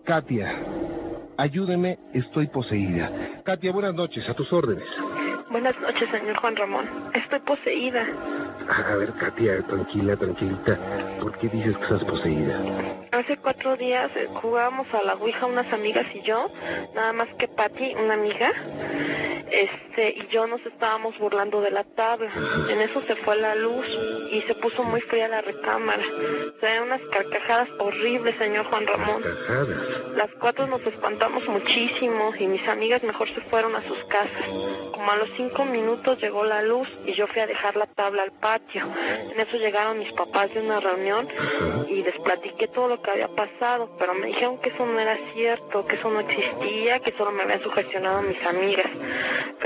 [0.05, 0.55] Katia,
[1.37, 3.41] ayúdeme, estoy poseída.
[3.43, 4.85] Katia, buenas noches, a tus órdenes.
[5.49, 6.85] Buenas noches, señor Juan Ramón.
[7.15, 8.05] Estoy poseída.
[8.69, 10.77] A ver, Katia, tranquila, tranquilita.
[11.19, 12.59] ¿Por qué dices que estás poseída?
[13.11, 16.49] Hace cuatro días eh, jugábamos a la Ouija unas amigas y yo,
[16.93, 18.51] nada más que Patty, una amiga,
[19.49, 22.29] este, y yo nos estábamos burlando de la tabla.
[22.69, 23.85] En eso se fue la luz
[24.31, 26.03] y se puso muy fría la recámara.
[26.59, 29.23] Se ven unas carcajadas horribles, señor Juan Ramón.
[30.15, 34.45] Las cuatro nos espantamos muchísimo y mis amigas mejor se fueron a sus casas.
[34.91, 38.23] Como a los cinco minutos llegó la luz y yo fui a dejar la tabla
[38.23, 38.46] al patio.
[38.55, 41.27] En eso llegaron mis papás de una reunión
[41.89, 45.17] y les platiqué todo lo que había pasado, pero me dijeron que eso no era
[45.33, 48.89] cierto, que eso no existía, que solo me habían sugestionado mis amigas.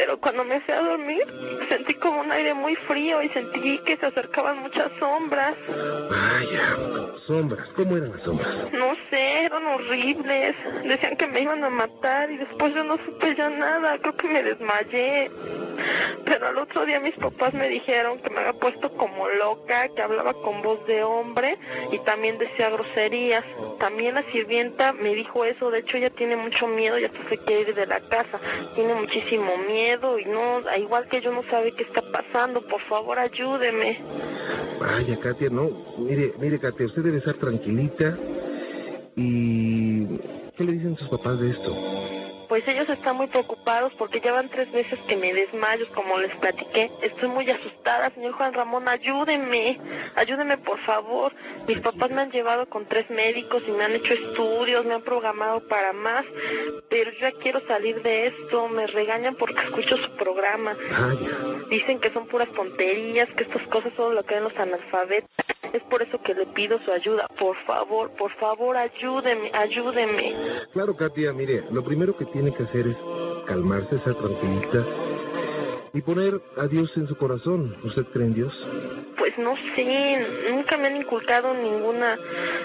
[0.02, 1.24] Pero cuando me fui a dormir
[1.70, 5.56] sentí como un aire muy frío y sentí que se acercaban muchas sombras.
[6.10, 6.76] Vaya,
[7.28, 7.70] sombras.
[7.76, 8.74] ¿Cómo eran las sombras?
[8.74, 10.56] No sé, eran horribles.
[10.86, 14.00] Decían que me iban a matar y después yo no supe ya nada.
[14.00, 15.30] Creo que me desmayé.
[16.26, 20.02] Pero al otro día mis papás me dijeron que me había puesto como loca, que
[20.02, 21.58] hablaba con voz de hombre
[21.92, 23.46] y también decía groserías.
[23.80, 25.70] También la sirvienta me dijo eso.
[25.70, 28.40] De hecho, ella tiene mucho miedo y hasta se quiere ir de la casa.
[28.76, 32.62] Tiene muchísimo miedo y no, igual que yo no sabe qué está pasando.
[32.62, 34.00] Por favor, ayúdeme.
[34.80, 35.70] Vaya, Katia, no.
[35.98, 38.18] Mire, mire, Katia, usted debe estar tranquilita.
[39.16, 40.08] ¿Y
[40.56, 42.21] qué le dicen sus papás de esto?
[42.52, 46.92] Pues ellos están muy preocupados porque llevan tres meses que me desmayo, como les platiqué.
[47.02, 49.80] Estoy muy asustada, señor Juan Ramón, ayúdeme,
[50.18, 51.32] ayúdeme por favor.
[51.66, 55.02] Mis papás me han llevado con tres médicos y me han hecho estudios, me han
[55.04, 56.26] programado para más,
[56.90, 58.68] pero yo ya quiero salir de esto.
[58.68, 60.76] Me regañan porque escucho su programa.
[61.70, 65.30] Dicen que son puras tonterías, que estas cosas solo lo creen los analfabetos.
[65.74, 67.28] Es por eso que le pido su ayuda.
[67.40, 70.36] Por favor, por favor, ayúdeme, ayúdeme.
[70.74, 72.98] Claro, Katia, mire, lo primero que tiene que hacer es
[73.46, 74.86] calmarse, ser tranquilita
[75.94, 77.76] y poner a Dios en su corazón.
[77.84, 78.54] ¿Usted cree en Dios?
[79.18, 82.18] Pues no sé, nunca me han inculcado ninguna.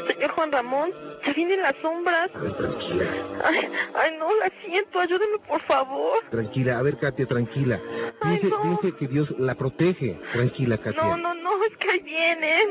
[0.06, 0.90] Señor Juan Ramón,
[1.24, 2.30] se vienen las sombras.
[2.34, 3.04] A ver, tranquila.
[3.44, 3.58] Ay,
[3.94, 6.18] ay, no, la siento, ayúdeme por favor.
[6.30, 7.78] Tranquila, a ver, Katia, tranquila.
[8.22, 8.62] Ay, Piense, no.
[8.62, 10.18] piense que Dios la protege.
[10.32, 11.02] Tranquila, Katia.
[11.02, 12.68] No, no, no, es que ahí vienen.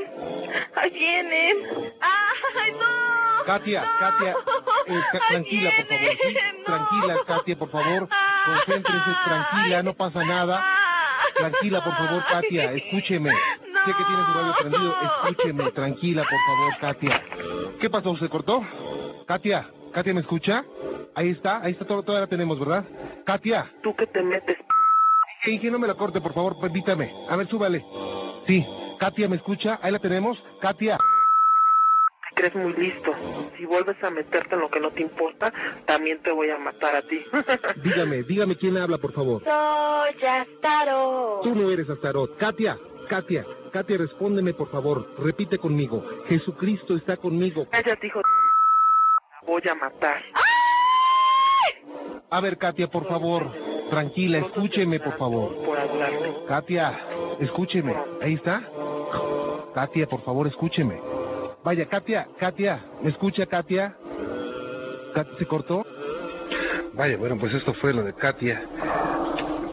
[0.75, 1.57] Ahí vienen.
[2.01, 3.45] ¡Ay, no!
[3.45, 6.09] Katia, Katia, eh, ca- tranquila, por favor.
[6.23, 6.35] ¿sí?
[6.65, 8.07] Tranquila, Katia, por favor.
[8.45, 10.63] Concéntrese, tranquila, no pasa nada.
[11.35, 13.29] Tranquila, por favor, Katia, escúcheme.
[13.31, 17.23] Sé que tiene su radio prendido, escúcheme, tranquila, por favor, Katia.
[17.79, 18.17] ¿Qué pasó?
[18.17, 18.61] ¿Se cortó?
[19.27, 20.63] Katia, Katia, ¿me escucha?
[21.15, 22.85] Ahí está, ahí está, todo, todavía la tenemos, ¿verdad?
[23.25, 23.71] Katia.
[23.83, 24.57] ¿Tú qué te metes?
[25.45, 27.13] Inge, no me la corte, por favor, permítame.
[27.29, 27.85] A ver, súbale.
[28.47, 28.65] Sí,
[28.99, 29.79] Katia, ¿me escucha?
[29.81, 30.37] Ahí la tenemos.
[30.61, 30.97] Katia.
[32.45, 33.11] Te crees muy listo.
[33.57, 35.51] Si vuelves a meterte en lo que no te importa,
[35.87, 37.19] también te voy a matar a ti.
[37.83, 39.41] Dígame, dígame quién habla, por favor.
[39.43, 41.39] Soy Astaro.
[41.41, 42.37] Tú no eres Astarot.
[42.37, 42.77] Katia,
[43.09, 43.43] Katia,
[43.73, 45.07] Katia, respóndeme, por favor.
[45.17, 46.05] Repite conmigo.
[46.27, 47.65] Jesucristo está conmigo.
[47.71, 48.23] Cállate, hijo de...
[49.31, 50.21] La voy a matar.
[52.29, 53.49] A ver, Katia, por favor.
[53.89, 55.55] Tranquila, escúcheme, por favor.
[56.47, 56.99] Katia,
[57.39, 57.95] escúcheme.
[58.21, 58.61] Ahí está.
[59.73, 61.24] Katia, por favor, escúcheme.
[61.65, 63.95] Vaya, Katia, Katia, ¿me escucha, Katia?
[65.15, 65.83] ¿Katia se cortó?
[66.93, 68.61] Vaya, bueno, pues esto fue lo de Katia.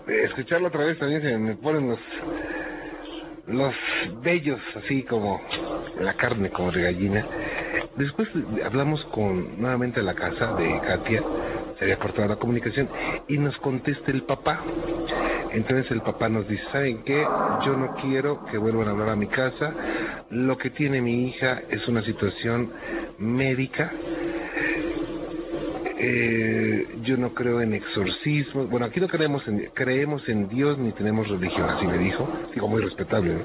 [0.07, 1.99] Escucharlo otra vez también se me ponen los
[3.47, 3.74] los
[4.22, 5.38] vellos así como
[6.01, 7.26] la carne como de gallina.
[7.97, 8.26] Después
[8.64, 11.22] hablamos con nuevamente a la casa de Katia,
[11.78, 12.88] se había cortado la comunicación
[13.28, 14.62] y nos contesta el papá.
[15.53, 17.23] Entonces el papá nos dice, ¿saben qué?
[17.67, 19.75] Yo no quiero que vuelvan a hablar a mi casa.
[20.31, 22.71] Lo que tiene mi hija es una situación
[23.19, 23.93] médica.
[25.99, 28.69] Eh, yo no creo en exorcismos.
[28.71, 32.29] Bueno, aquí no creemos en, creemos en Dios ni tenemos religión, así me dijo.
[32.55, 33.43] Digo, muy respetable, ¿no?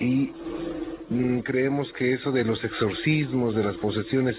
[0.00, 0.32] Y
[1.10, 4.34] mm, creemos que eso de los exorcismos, de las posesiones,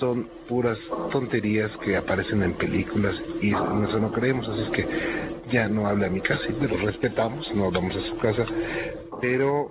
[0.00, 0.76] son puras
[1.12, 4.46] tonterías que aparecen en películas y eso no creemos.
[4.48, 8.18] Así es que ya no habla a mi casa lo respetamos, no hablamos a su
[8.18, 8.44] casa.
[9.20, 9.70] Pero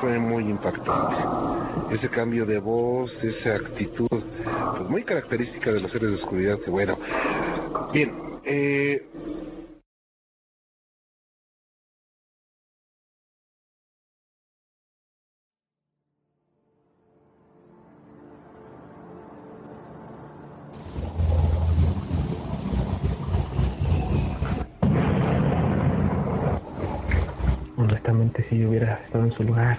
[0.00, 1.94] fue muy impactante.
[1.94, 6.70] Ese cambio de voz, esa actitud, pues muy característica de los seres de oscuridad, que
[6.70, 6.98] bueno.
[7.92, 8.12] Bien,
[8.44, 9.02] eh,
[29.42, 29.78] lugar,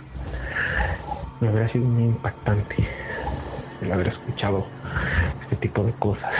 [1.39, 2.75] me hubiera sido muy impactante
[3.81, 4.65] el haber escuchado
[5.43, 6.31] este tipo de cosas.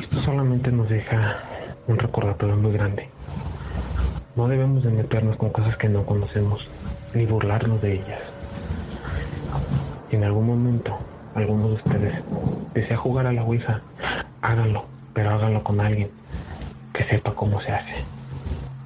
[0.00, 1.38] Esto solamente nos deja
[1.86, 3.08] un recordatorio muy grande.
[4.36, 6.68] No debemos de meternos con cosas que no conocemos,
[7.14, 8.20] ni burlarnos de ellas.
[10.10, 10.98] Si en algún momento
[11.34, 12.14] alguno de ustedes
[12.74, 13.82] desea jugar a la Ouija,
[14.40, 16.10] háganlo, pero háganlo con alguien
[16.92, 18.04] que sepa cómo se hace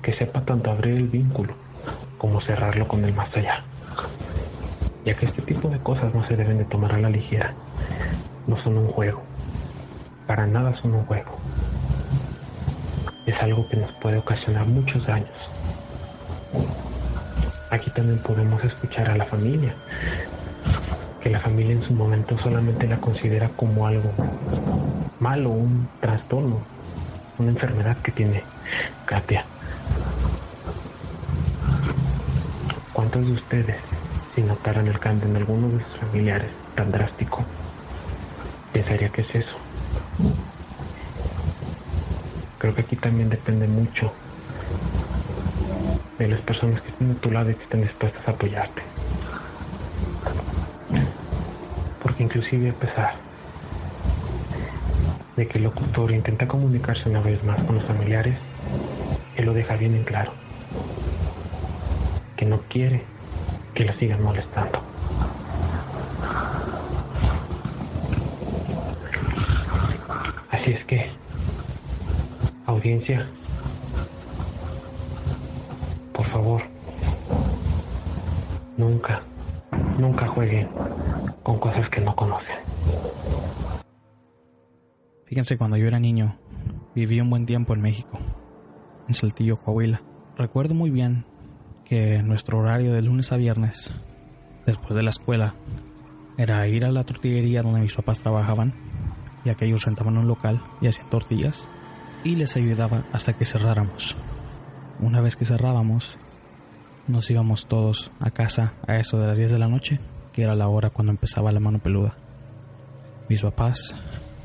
[0.07, 1.53] que sepa tanto abrir el vínculo
[2.19, 3.62] como cerrarlo con el más allá.
[5.05, 7.55] Ya que este tipo de cosas no se deben de tomar a la ligera.
[8.47, 9.23] No son un juego.
[10.27, 11.39] Para nada son un juego.
[13.27, 15.31] Es algo que nos puede ocasionar muchos daños.
[17.71, 19.75] Aquí también podemos escuchar a la familia.
[21.21, 24.12] Que la familia en su momento solamente la considera como algo
[25.21, 26.61] malo, un trastorno.
[27.39, 28.45] una enfermedad que tiene
[29.05, 29.45] Katia.
[33.17, 33.77] ¿Cuántos de ustedes,
[34.35, 37.47] si notaran el cambio en alguno de sus familiares tan drástico,
[38.75, 39.59] pensaría que es eso?
[42.59, 44.12] Creo que aquí también depende mucho
[46.19, 48.83] de las personas que estén a tu lado y que estén dispuestas a apoyarte.
[52.03, 53.14] Porque inclusive a pesar
[55.37, 58.39] de que el locutor intenta comunicarse una vez más con los familiares,
[59.37, 60.35] él lo deja bien en claro,
[62.47, 63.03] no quiere
[63.75, 64.81] que lo sigan molestando.
[70.51, 71.11] Así es que,
[72.67, 73.29] audiencia,
[76.13, 76.63] por favor,
[78.77, 79.23] nunca,
[79.99, 80.69] nunca jueguen
[81.43, 82.57] con cosas que no conocen.
[85.27, 86.37] Fíjense, cuando yo era niño,
[86.95, 88.19] viví un buen tiempo en México,
[89.09, 90.01] en Saltillo, Coahuila.
[90.37, 91.25] Recuerdo muy bien
[91.89, 93.93] que nuestro horario de lunes a viernes,
[94.66, 95.55] después de la escuela,
[96.37, 98.74] era ir a la tortillería donde mis papás trabajaban,
[99.45, 101.68] ya que ellos rentaban un local y hacían tortillas,
[102.24, 104.16] y les ayudaba hasta que cerráramos.
[104.99, 106.18] Una vez que cerrábamos,
[107.07, 110.01] nos íbamos todos a casa a eso de las 10 de la noche,
[110.32, 112.16] que era la hora cuando empezaba la mano peluda.
[113.28, 113.95] Mis papás,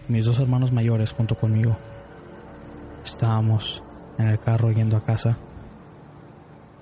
[0.08, 1.76] mis dos hermanos mayores junto conmigo,
[3.04, 3.84] estábamos
[4.20, 5.38] en el carro yendo a casa,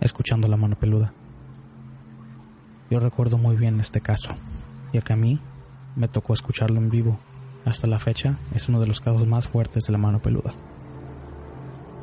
[0.02, 1.14] escuchando la mano peluda.
[2.90, 4.30] Yo recuerdo muy bien este caso,
[4.94, 5.40] ya que a mí
[5.96, 7.20] me tocó escucharlo en vivo.
[7.66, 10.54] Hasta la fecha es uno de los casos más fuertes de la mano peluda.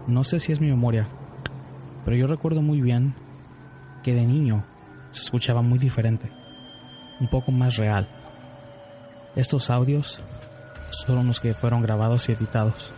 [0.06, 1.08] No sé si es mi memoria,
[2.04, 3.14] pero yo recuerdo muy bien
[4.04, 4.64] que de niño
[5.10, 6.30] se escuchaba muy diferente,
[7.18, 8.08] un poco más real.
[9.34, 10.20] Estos audios
[10.90, 12.92] son los que fueron grabados y editados,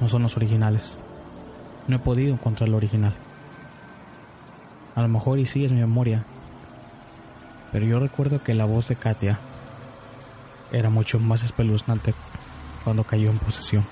[0.00, 0.98] no son los originales.
[1.86, 3.14] No he podido encontrar el original.
[4.96, 6.24] A lo mejor y sí es mi memoria,
[7.70, 9.38] pero yo recuerdo que la voz de Katia
[10.72, 12.14] era mucho más espeluznante
[12.82, 13.84] cuando cayó en posesión.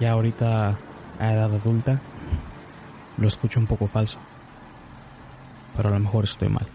[0.00, 0.78] Ya ahorita
[1.18, 2.00] a edad adulta
[3.18, 4.18] lo escucho un poco falso,
[5.76, 6.66] pero a lo mejor estoy mal.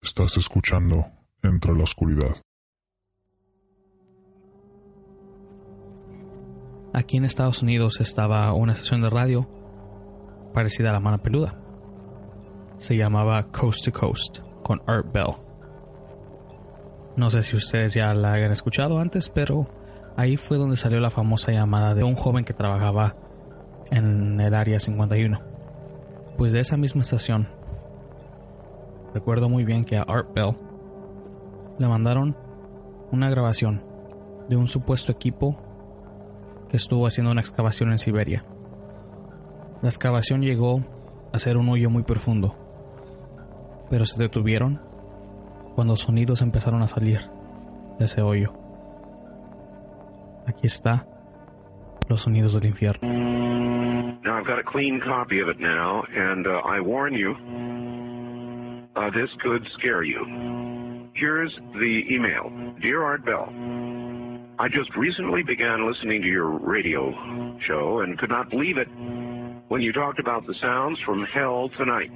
[0.00, 1.06] Estás escuchando
[1.42, 2.36] Entre la Oscuridad.
[6.94, 9.48] Aquí en Estados Unidos estaba una estación de radio
[10.52, 11.56] parecida a la mano peluda.
[12.76, 15.36] Se llamaba Coast to Coast con Art Bell.
[17.16, 19.68] No sé si ustedes ya la hayan escuchado antes, pero
[20.18, 23.14] ahí fue donde salió la famosa llamada de un joven que trabajaba
[23.90, 25.40] en el área 51.
[26.36, 27.48] Pues de esa misma estación,
[29.14, 30.56] recuerdo muy bien que a Art Bell
[31.78, 32.36] le mandaron
[33.10, 33.82] una grabación
[34.50, 35.56] de un supuesto equipo
[36.72, 38.46] que estuvo haciendo una excavación en Siberia.
[39.82, 40.82] La excavación llegó
[41.30, 42.56] a ser un hoyo muy profundo,
[43.90, 44.80] pero se detuvieron
[45.74, 47.20] cuando sonidos empezaron a salir
[47.98, 48.54] de ese hoyo.
[50.46, 51.06] Aquí está
[52.08, 53.06] los sonidos del infierno.
[54.24, 57.36] Now I've got a clean copy of it now, and uh, I warn you,
[58.96, 60.24] uh, this could scare you.
[61.12, 62.50] Here's the email.
[62.80, 63.52] Dear Art Bell,
[64.62, 68.86] I just recently began listening to your radio show and could not believe it
[69.66, 72.12] when you talked about the sounds from hell tonight.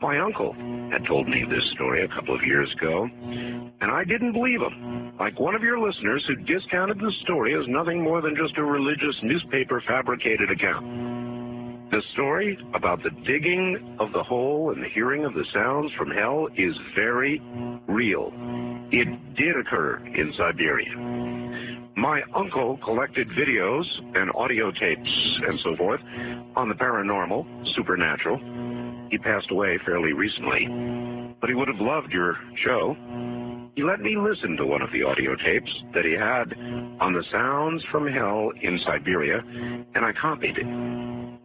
[0.00, 0.54] My uncle
[0.90, 5.18] had told me this story a couple of years ago, and I didn't believe him.
[5.20, 8.64] Like one of your listeners who discounted the story as nothing more than just a
[8.64, 11.90] religious newspaper fabricated account.
[11.90, 16.10] The story about the digging of the hole and the hearing of the sounds from
[16.10, 17.42] hell is very
[17.86, 18.32] real.
[18.90, 21.33] It did occur in Siberia.
[21.96, 26.00] My uncle collected videos and audio tapes and so forth
[26.56, 28.40] on the paranormal, supernatural.
[29.10, 30.66] He passed away fairly recently,
[31.40, 32.96] but he would have loved your show.
[33.76, 36.56] He let me listen to one of the audio tapes that he had
[37.00, 39.44] on the sounds from hell in Siberia,
[39.94, 40.66] and I copied it.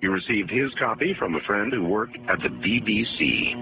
[0.01, 3.53] He received his copy from a friend who worked at the BBC.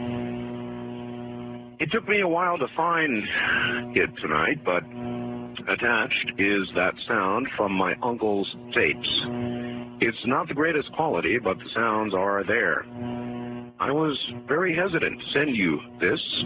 [1.80, 3.28] It took me a while to find
[3.96, 4.84] it tonight, but
[5.68, 9.26] attached is that sound from my uncle's tapes.
[10.00, 12.86] It's not the greatest quality, but the sounds are there.
[13.80, 16.44] I was very hesitant to send you this,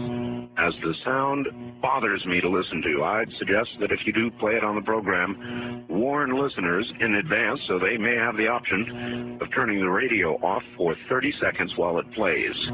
[0.56, 1.48] as the sound
[1.80, 3.02] bothers me to listen to.
[3.04, 7.62] I'd suggest that if you do play it on the program, warn listeners in advance
[7.62, 11.98] so they may have the option of turning the radio off for 30 seconds while
[11.98, 12.70] it plays.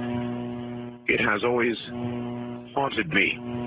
[1.07, 1.87] It has always
[2.75, 3.58] haunted me.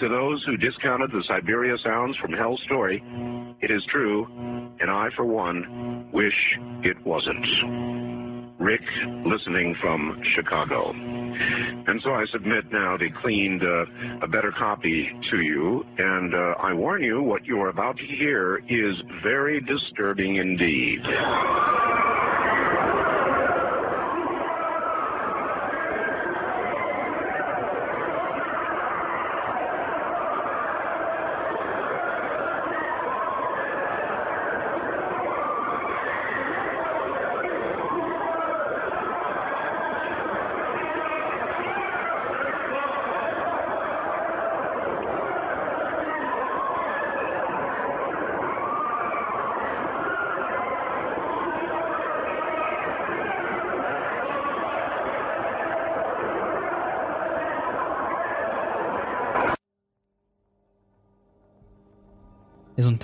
[0.00, 3.02] To those who discounted the Siberia sounds from Hell's Story,
[3.60, 4.26] it is true,
[4.80, 7.46] and I, for one, wish it wasn't.
[8.58, 8.88] Rick,
[9.24, 10.90] listening from Chicago.
[10.90, 13.86] And so I submit now the cleaned, uh,
[14.20, 18.04] a better copy to you, and uh, I warn you, what you are about to
[18.04, 21.02] hear is very disturbing indeed.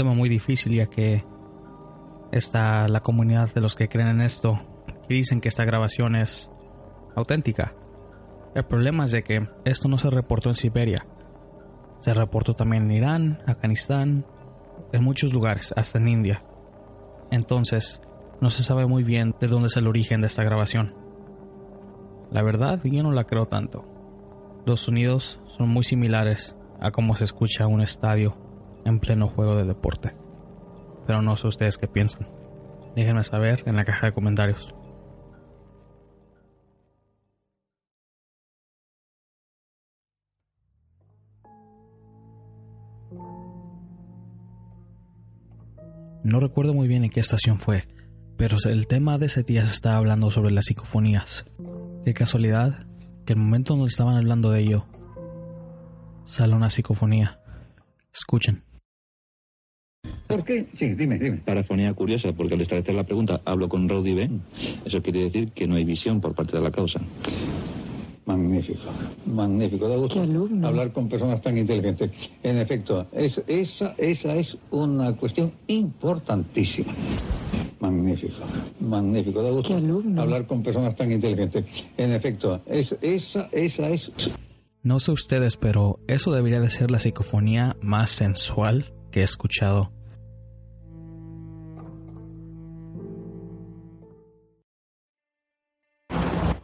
[0.00, 1.26] Tema muy difícil ya que
[2.32, 4.58] está la comunidad de los que creen en esto
[5.10, 6.50] y dicen que esta grabación es
[7.14, 7.74] auténtica.
[8.54, 11.06] El problema es de que esto no se reportó en Siberia.
[11.98, 14.24] Se reportó también en Irán, Afganistán,
[14.90, 16.44] en muchos lugares, hasta en India.
[17.30, 18.00] Entonces,
[18.40, 20.94] no se sabe muy bien de dónde es el origen de esta grabación.
[22.30, 23.84] La verdad, yo no la creo tanto.
[24.64, 28.49] Los sonidos son muy similares a cómo se escucha un estadio
[28.84, 30.14] en pleno juego de deporte.
[31.06, 32.28] Pero no sé ustedes qué piensan.
[32.96, 34.74] Déjenme saber en la caja de comentarios.
[46.22, 47.88] No recuerdo muy bien en qué estación fue,
[48.36, 51.46] pero el tema de ese día se estaba hablando sobre las psicofonías.
[52.04, 52.86] Qué casualidad
[53.24, 54.86] que el momento donde estaban hablando de ello,
[56.26, 57.40] sale una psicofonía.
[58.12, 58.69] Escuchen.
[60.30, 60.66] ¿Por qué?
[60.78, 61.38] Sí, dime, dime.
[61.38, 64.40] Parafonía curiosa, porque al establecer la pregunta, hablo con Rowdy Ben.
[64.84, 67.00] Eso quiere decir que no hay visión por parte de la causa.
[68.26, 68.78] Magnífico,
[69.26, 69.88] magnífico.
[69.88, 70.22] Da gusto
[70.64, 72.12] hablar con personas tan inteligentes.
[72.44, 76.92] En efecto, es, esa, esa es una cuestión importantísima.
[77.80, 78.36] Magnífico,
[78.78, 79.42] magnífico.
[79.42, 79.74] Da gusto
[80.16, 81.64] hablar con personas tan inteligentes.
[81.96, 84.08] En efecto, es, esa, esa es...
[84.84, 89.90] No sé ustedes, pero eso debería de ser la psicofonía más sensual que he escuchado.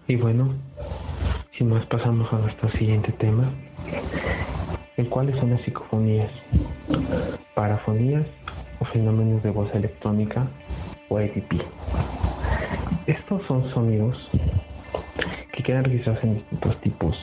[0.08, 0.54] Y bueno,
[1.58, 3.50] sin más pasamos a nuestro siguiente tema,
[4.96, 6.30] el cual son las psicofonías,
[7.54, 8.24] parafonías
[8.78, 10.46] o fenómenos de voz electrónica
[11.08, 11.60] o EDP.
[13.08, 14.16] Estos son sonidos
[15.52, 17.16] que quedan registrados en distintos tipos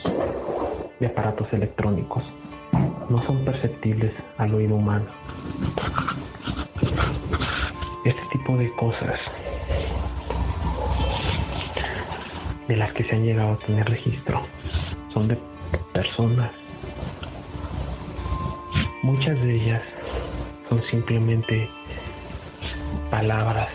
[1.00, 2.22] de aparatos electrónicos.
[3.08, 5.06] No son perceptibles al oído humano.
[8.04, 9.18] Este tipo de cosas
[12.68, 14.46] de las que se han llegado a tener registro
[15.12, 15.38] son de
[15.92, 16.50] personas.
[19.02, 19.82] Muchas de ellas
[20.68, 21.68] son simplemente
[23.10, 23.68] palabras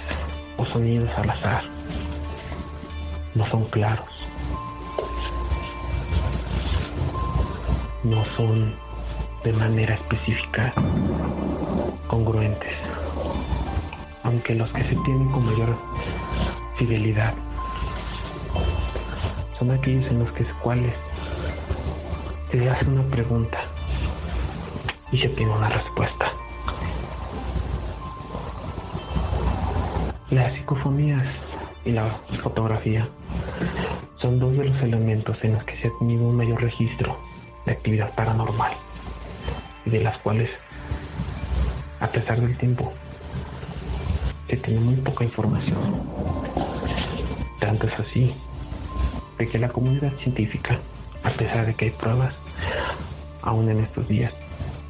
[0.58, 1.64] o sonidos al azar.
[3.36, 4.26] No son claros.
[8.04, 8.74] No son
[9.44, 10.74] de manera específica
[12.08, 12.74] congruentes.
[14.24, 15.78] Aunque los que se tienen con mayor
[16.78, 17.34] fidelidad
[19.60, 20.94] son aquellos en los que cuales
[22.50, 23.60] se hace una pregunta
[25.12, 26.32] y se tiene una respuesta.
[30.30, 31.26] Las psicofonías
[31.84, 33.08] y la fotografía
[34.22, 37.18] son dos de los elementos en los que se ha tenido un mayor registro
[37.66, 38.74] de actividad paranormal
[39.86, 40.50] y de las cuales,
[42.00, 42.94] a pesar del tiempo,
[44.48, 45.78] se tiene muy poca información.
[47.60, 48.34] Tanto es así
[49.40, 50.80] de que la comunidad científica,
[51.24, 52.36] a pesar de que hay pruebas,
[53.42, 54.34] aún en estos días,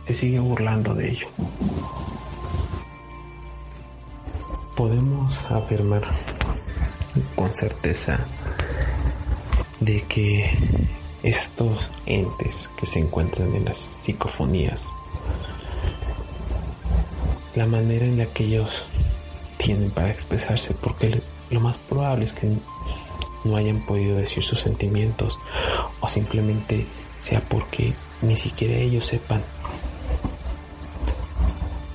[0.07, 1.27] se sigue burlando de ello.
[4.75, 6.01] Podemos afirmar
[7.35, 8.25] con certeza
[9.79, 10.49] de que
[11.21, 14.89] estos entes que se encuentran en las psicofonías,
[17.55, 18.87] la manera en la que ellos
[19.57, 21.21] tienen para expresarse, porque
[21.51, 22.57] lo más probable es que
[23.43, 25.39] no hayan podido decir sus sentimientos
[25.99, 26.87] o simplemente
[27.19, 29.43] sea porque ni siquiera ellos sepan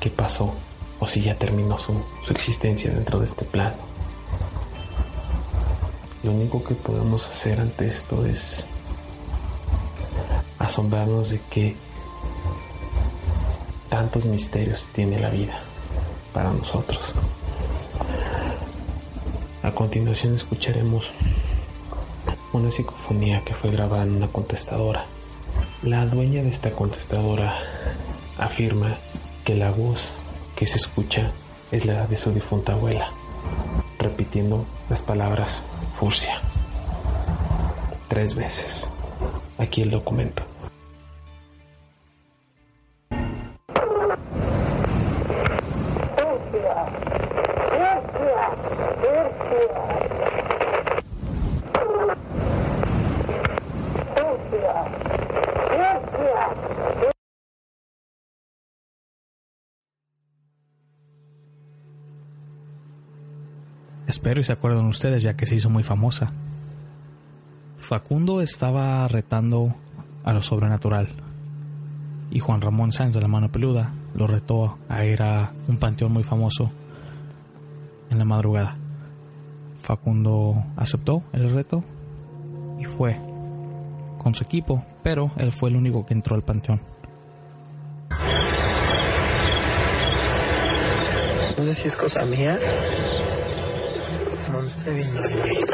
[0.00, 0.54] qué pasó
[1.00, 3.76] o si ya terminó su, su existencia dentro de este plano.
[6.22, 8.66] Lo único que podemos hacer ante esto es
[10.58, 11.76] asombrarnos de que
[13.90, 15.62] tantos misterios tiene la vida
[16.32, 17.12] para nosotros.
[19.64, 21.10] A continuación escucharemos
[22.52, 25.06] una psicofonía que fue grabada en una contestadora.
[25.82, 27.56] La dueña de esta contestadora
[28.36, 28.98] afirma
[29.42, 30.10] que la voz
[30.54, 31.32] que se escucha
[31.72, 33.10] es la de su difunta abuela,
[33.98, 35.62] repitiendo las palabras
[35.98, 36.42] furcia
[38.08, 38.86] tres veces.
[39.56, 40.53] Aquí el documento.
[64.14, 66.30] Espero y se acuerdan ustedes ya que se hizo muy famosa.
[67.78, 69.74] Facundo estaba retando
[70.22, 71.08] a lo sobrenatural
[72.30, 76.12] y Juan Ramón Sáenz de la mano peluda lo retó a ir a un panteón
[76.12, 76.70] muy famoso
[78.08, 78.76] en la madrugada.
[79.80, 81.82] Facundo aceptó el reto
[82.78, 83.18] y fue
[84.18, 86.80] con su equipo, pero él fue el único que entró al panteón.
[91.58, 92.56] No sé si es cosa mía.
[94.60, 95.64] Me estoy güey.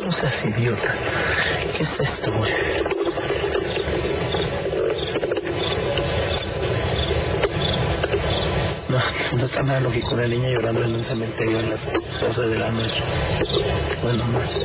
[0.00, 0.94] No seas idiota.
[1.76, 2.52] ¿Qué es esto, güey?
[8.88, 8.98] No,
[9.36, 12.70] no está nada lógico una niña llorando en un cementerio a las 12 de la
[12.70, 13.02] noche.
[14.02, 14.58] Bueno, más.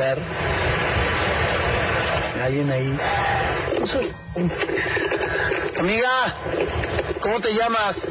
[0.00, 0.18] Escuchar
[2.40, 2.96] a alguien ahí.
[3.86, 4.12] Seas-
[5.78, 6.34] Amiga,
[7.20, 8.08] ¿cómo te llamas?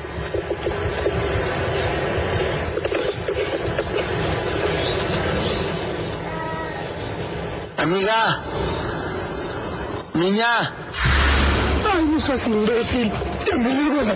[7.77, 8.41] Amiga.
[10.13, 10.71] Niña.
[11.93, 13.11] Ay, no seas imbécil.
[13.47, 14.15] Ya me digo la...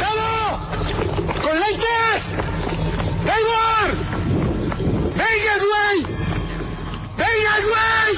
[0.00, 1.40] ¡Vamos!
[1.42, 1.58] ¡Con
[2.30, 2.44] lentes!
[3.24, 3.88] ¡Taylor!
[5.10, 6.16] ¡Vengas, güey!
[7.18, 8.12] ¡Vengas, güey!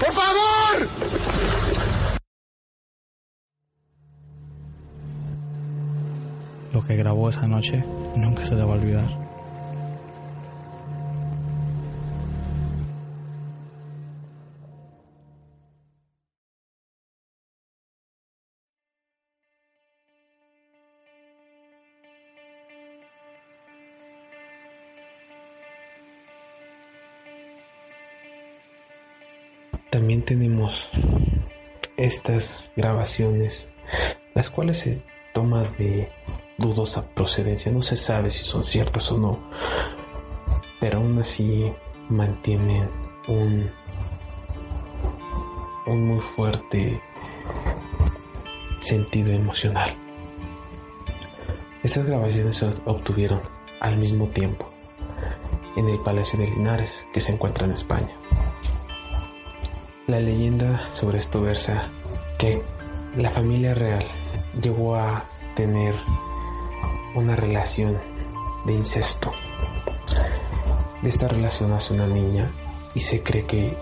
[0.00, 0.88] ¡Por favor!
[6.72, 7.84] Lo que grabó esa noche
[8.16, 9.27] nunca se le va a olvidar.
[31.96, 33.72] Estas grabaciones,
[34.34, 35.02] las cuales se
[35.34, 36.10] toman de
[36.56, 37.72] dudosa procedencia.
[37.72, 39.38] No se sabe si son ciertas o no,
[40.80, 41.72] pero aún así
[42.08, 42.90] mantienen
[43.28, 43.70] un,
[45.86, 47.00] un muy fuerte
[48.80, 49.96] sentido emocional.
[51.82, 53.40] Estas grabaciones se obtuvieron
[53.80, 54.70] al mismo tiempo
[55.76, 58.14] en el Palacio de Linares, que se encuentra en España.
[60.08, 61.90] La leyenda sobre esto versa
[62.38, 62.62] que
[63.14, 64.06] la familia real
[64.58, 65.22] llegó a
[65.54, 65.94] tener
[67.14, 67.98] una relación
[68.64, 69.30] de incesto.
[71.02, 72.50] De esta relación nace una niña
[72.94, 73.76] y se cree que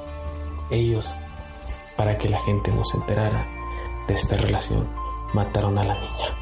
[0.69, 1.15] ellos,
[1.97, 3.47] para que la gente no se enterara
[4.09, 4.89] de esta relación,
[5.33, 6.37] mataron a la niña.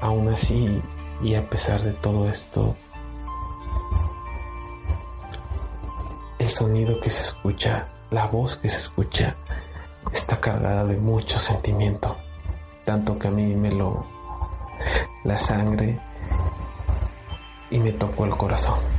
[0.00, 0.82] Aún así,
[1.22, 2.74] y a pesar de todo esto,
[6.54, 9.34] sonido que se escucha, la voz que se escucha,
[10.12, 12.16] está cargada de mucho sentimiento.
[12.84, 14.06] Tanto que a mí me lo...
[15.24, 15.98] la sangre
[17.70, 18.93] y me tocó el corazón.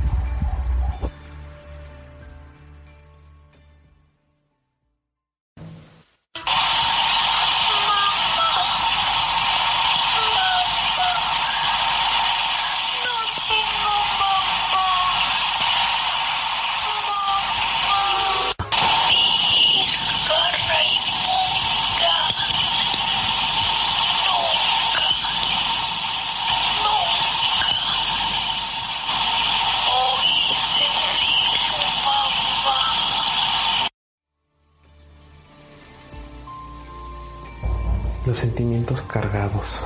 [38.36, 39.82] Los sentimientos cargados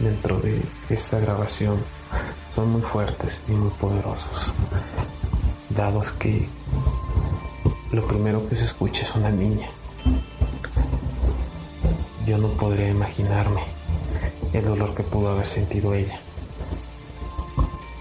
[0.00, 1.84] dentro de esta grabación
[2.52, 4.52] son muy fuertes y muy poderosos,
[5.70, 6.48] dados que
[7.92, 9.68] lo primero que se escucha es una niña.
[12.26, 13.62] Yo no podría imaginarme
[14.52, 16.18] el dolor que pudo haber sentido ella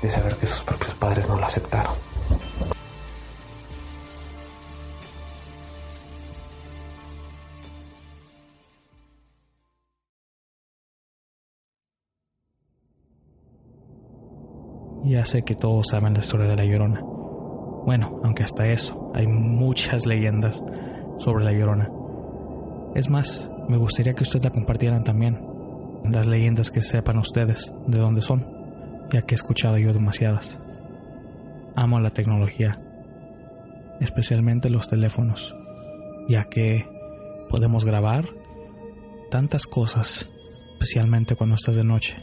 [0.01, 1.93] de saber que sus propios padres no la aceptaron.
[15.15, 16.99] Ya sé que todos saben la historia de la Llorona.
[17.01, 20.61] Bueno, aunque hasta eso, hay muchas leyendas
[21.19, 21.89] sobre la Llorona.
[22.95, 25.39] Es más, me gustaría que ustedes la compartieran también.
[26.03, 28.45] Las leyendas que sepan ustedes de dónde son,
[29.09, 30.59] ya que he escuchado yo demasiadas.
[31.77, 32.81] Amo la tecnología,
[34.01, 35.55] especialmente los teléfonos,
[36.27, 36.89] ya que
[37.49, 38.25] podemos grabar
[39.31, 40.29] tantas cosas,
[40.73, 42.21] especialmente cuando estás de noche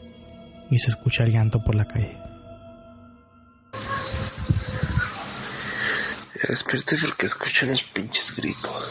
[0.71, 2.32] y se escucha el llanto por la calle.
[6.43, 8.89] Ya desperté porque escucho unos pinches gritos.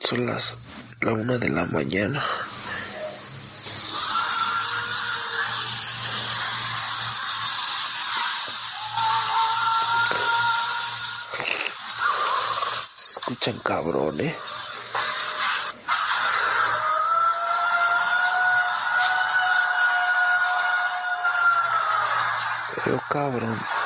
[0.00, 0.56] Son las
[1.02, 2.26] la una de la mañana.
[12.96, 14.34] Se escuchan cabrones.
[22.84, 23.81] Pero cabrón.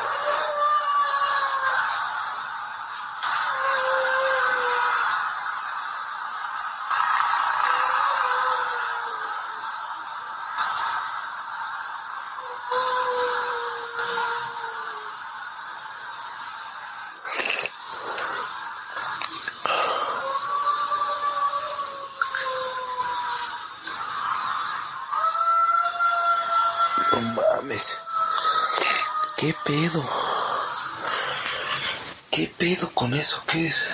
[33.27, 33.43] Eso?
[33.51, 33.89] ¿Qué es?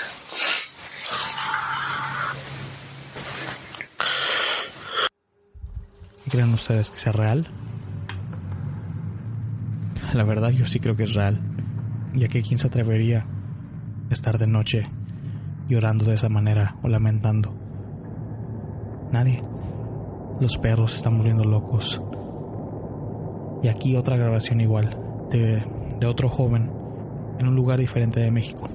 [6.29, 7.47] ¿Creen ustedes que sea real?
[10.13, 11.41] La verdad yo sí creo que es real,
[12.15, 13.25] ya que quién se atrevería
[14.11, 14.87] a estar de noche
[15.67, 17.55] llorando de esa manera o lamentando.
[19.13, 19.43] Nadie.
[20.41, 22.03] Los perros están volviendo locos.
[23.63, 24.99] Y aquí otra grabación igual,
[25.31, 26.71] de otro joven
[27.39, 28.69] en un lugar diferente de México.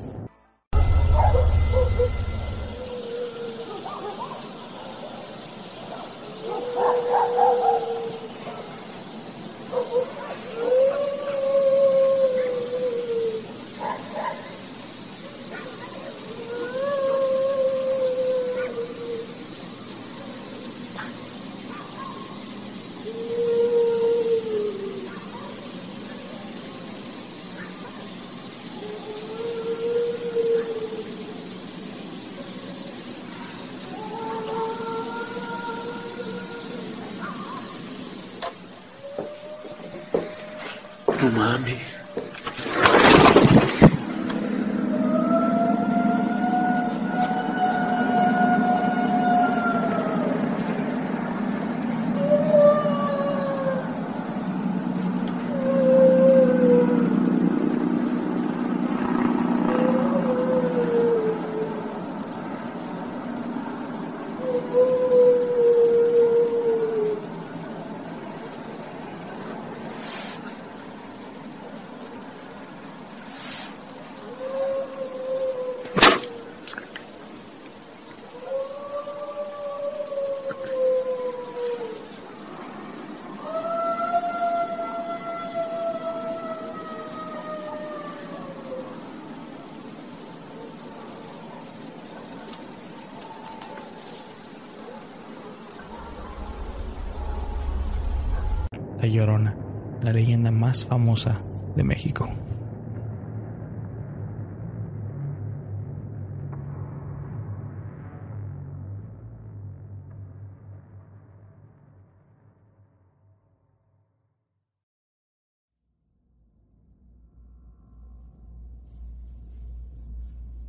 [99.07, 99.55] La Llorona,
[100.01, 101.41] la leyenda más famosa
[101.77, 102.29] de México.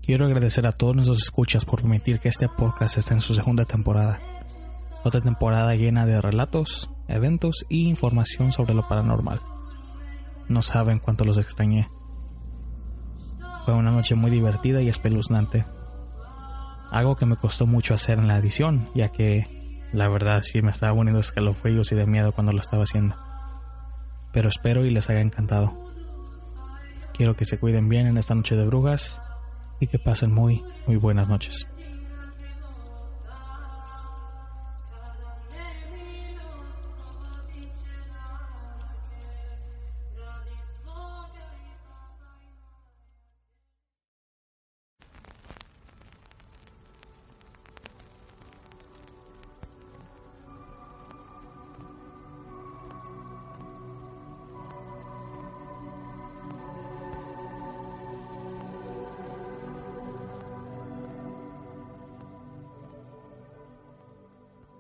[0.00, 3.64] Quiero agradecer a todos nuestros escuchas por permitir que este podcast esté en su segunda
[3.64, 4.20] temporada.
[5.02, 9.40] Otra temporada llena de relatos, eventos y información sobre lo paranormal.
[10.48, 11.90] No saben cuánto los extrañé.
[13.64, 15.66] Fue una noche muy divertida y espeluznante.
[16.90, 19.46] Algo que me costó mucho hacer en la edición, ya que
[19.92, 23.16] La verdad sí me estaba poniendo escalofríos y de miedo cuando lo estaba haciendo.
[24.32, 25.72] Pero espero y les haya encantado.
[27.14, 29.20] Quiero que se cuiden bien en esta noche de brujas
[29.80, 31.68] y que pasen muy, muy buenas noches.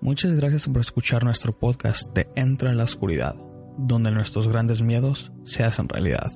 [0.08, 3.34] Muchas gracias por escuchar nuestro podcast de Entra en la Oscuridad,
[3.76, 6.32] donde nuestros grandes miedos se hacen realidad.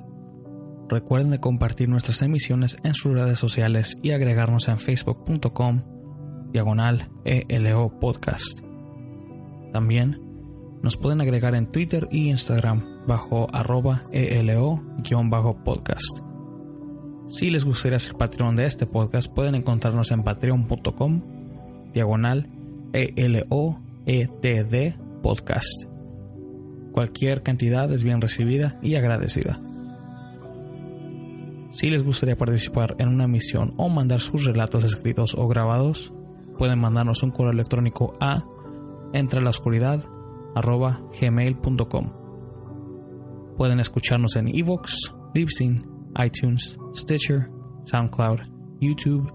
[0.91, 5.85] Recuerden de compartir nuestras emisiones en sus redes sociales y agregarnos en facebook.com
[6.53, 8.61] diagonal ELO podcast.
[9.73, 10.21] También
[10.83, 16.19] nos pueden agregar en Twitter y Instagram bajo arroba ELO-podcast.
[17.27, 21.23] Si les gustaría ser patrón de este podcast, pueden encontrarnos en patreon.com
[21.95, 22.51] diagonal
[22.93, 25.85] e-L-O-E-T-D Podcast.
[26.93, 29.59] Cualquier cantidad es bien recibida y agradecida.
[31.71, 36.13] Si les gustaría participar en una misión o mandar sus relatos escritos o grabados,
[36.59, 38.45] pueden mandarnos un correo electrónico a
[41.21, 42.13] gmail.com
[43.57, 45.87] Pueden escucharnos en Evox, Libsyn,
[46.23, 47.49] iTunes, Stitcher,
[47.85, 48.41] SoundCloud,
[48.81, 49.33] YouTube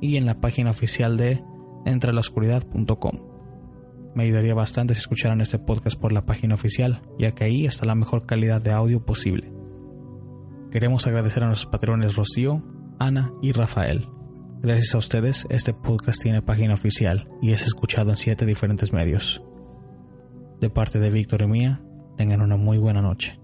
[0.00, 1.42] y en la página oficial de
[1.84, 3.20] entrelaoscuridad.com.
[4.14, 7.86] Me ayudaría bastante si escucharan este podcast por la página oficial, ya que ahí está
[7.86, 9.52] la mejor calidad de audio posible.
[10.70, 12.62] Queremos agradecer a nuestros patrones Rocío,
[12.98, 14.08] Ana y Rafael.
[14.60, 19.42] Gracias a ustedes, este podcast tiene página oficial y es escuchado en siete diferentes medios.
[20.60, 21.82] De parte de Víctor y mía,
[22.16, 23.38] tengan una muy buena noche.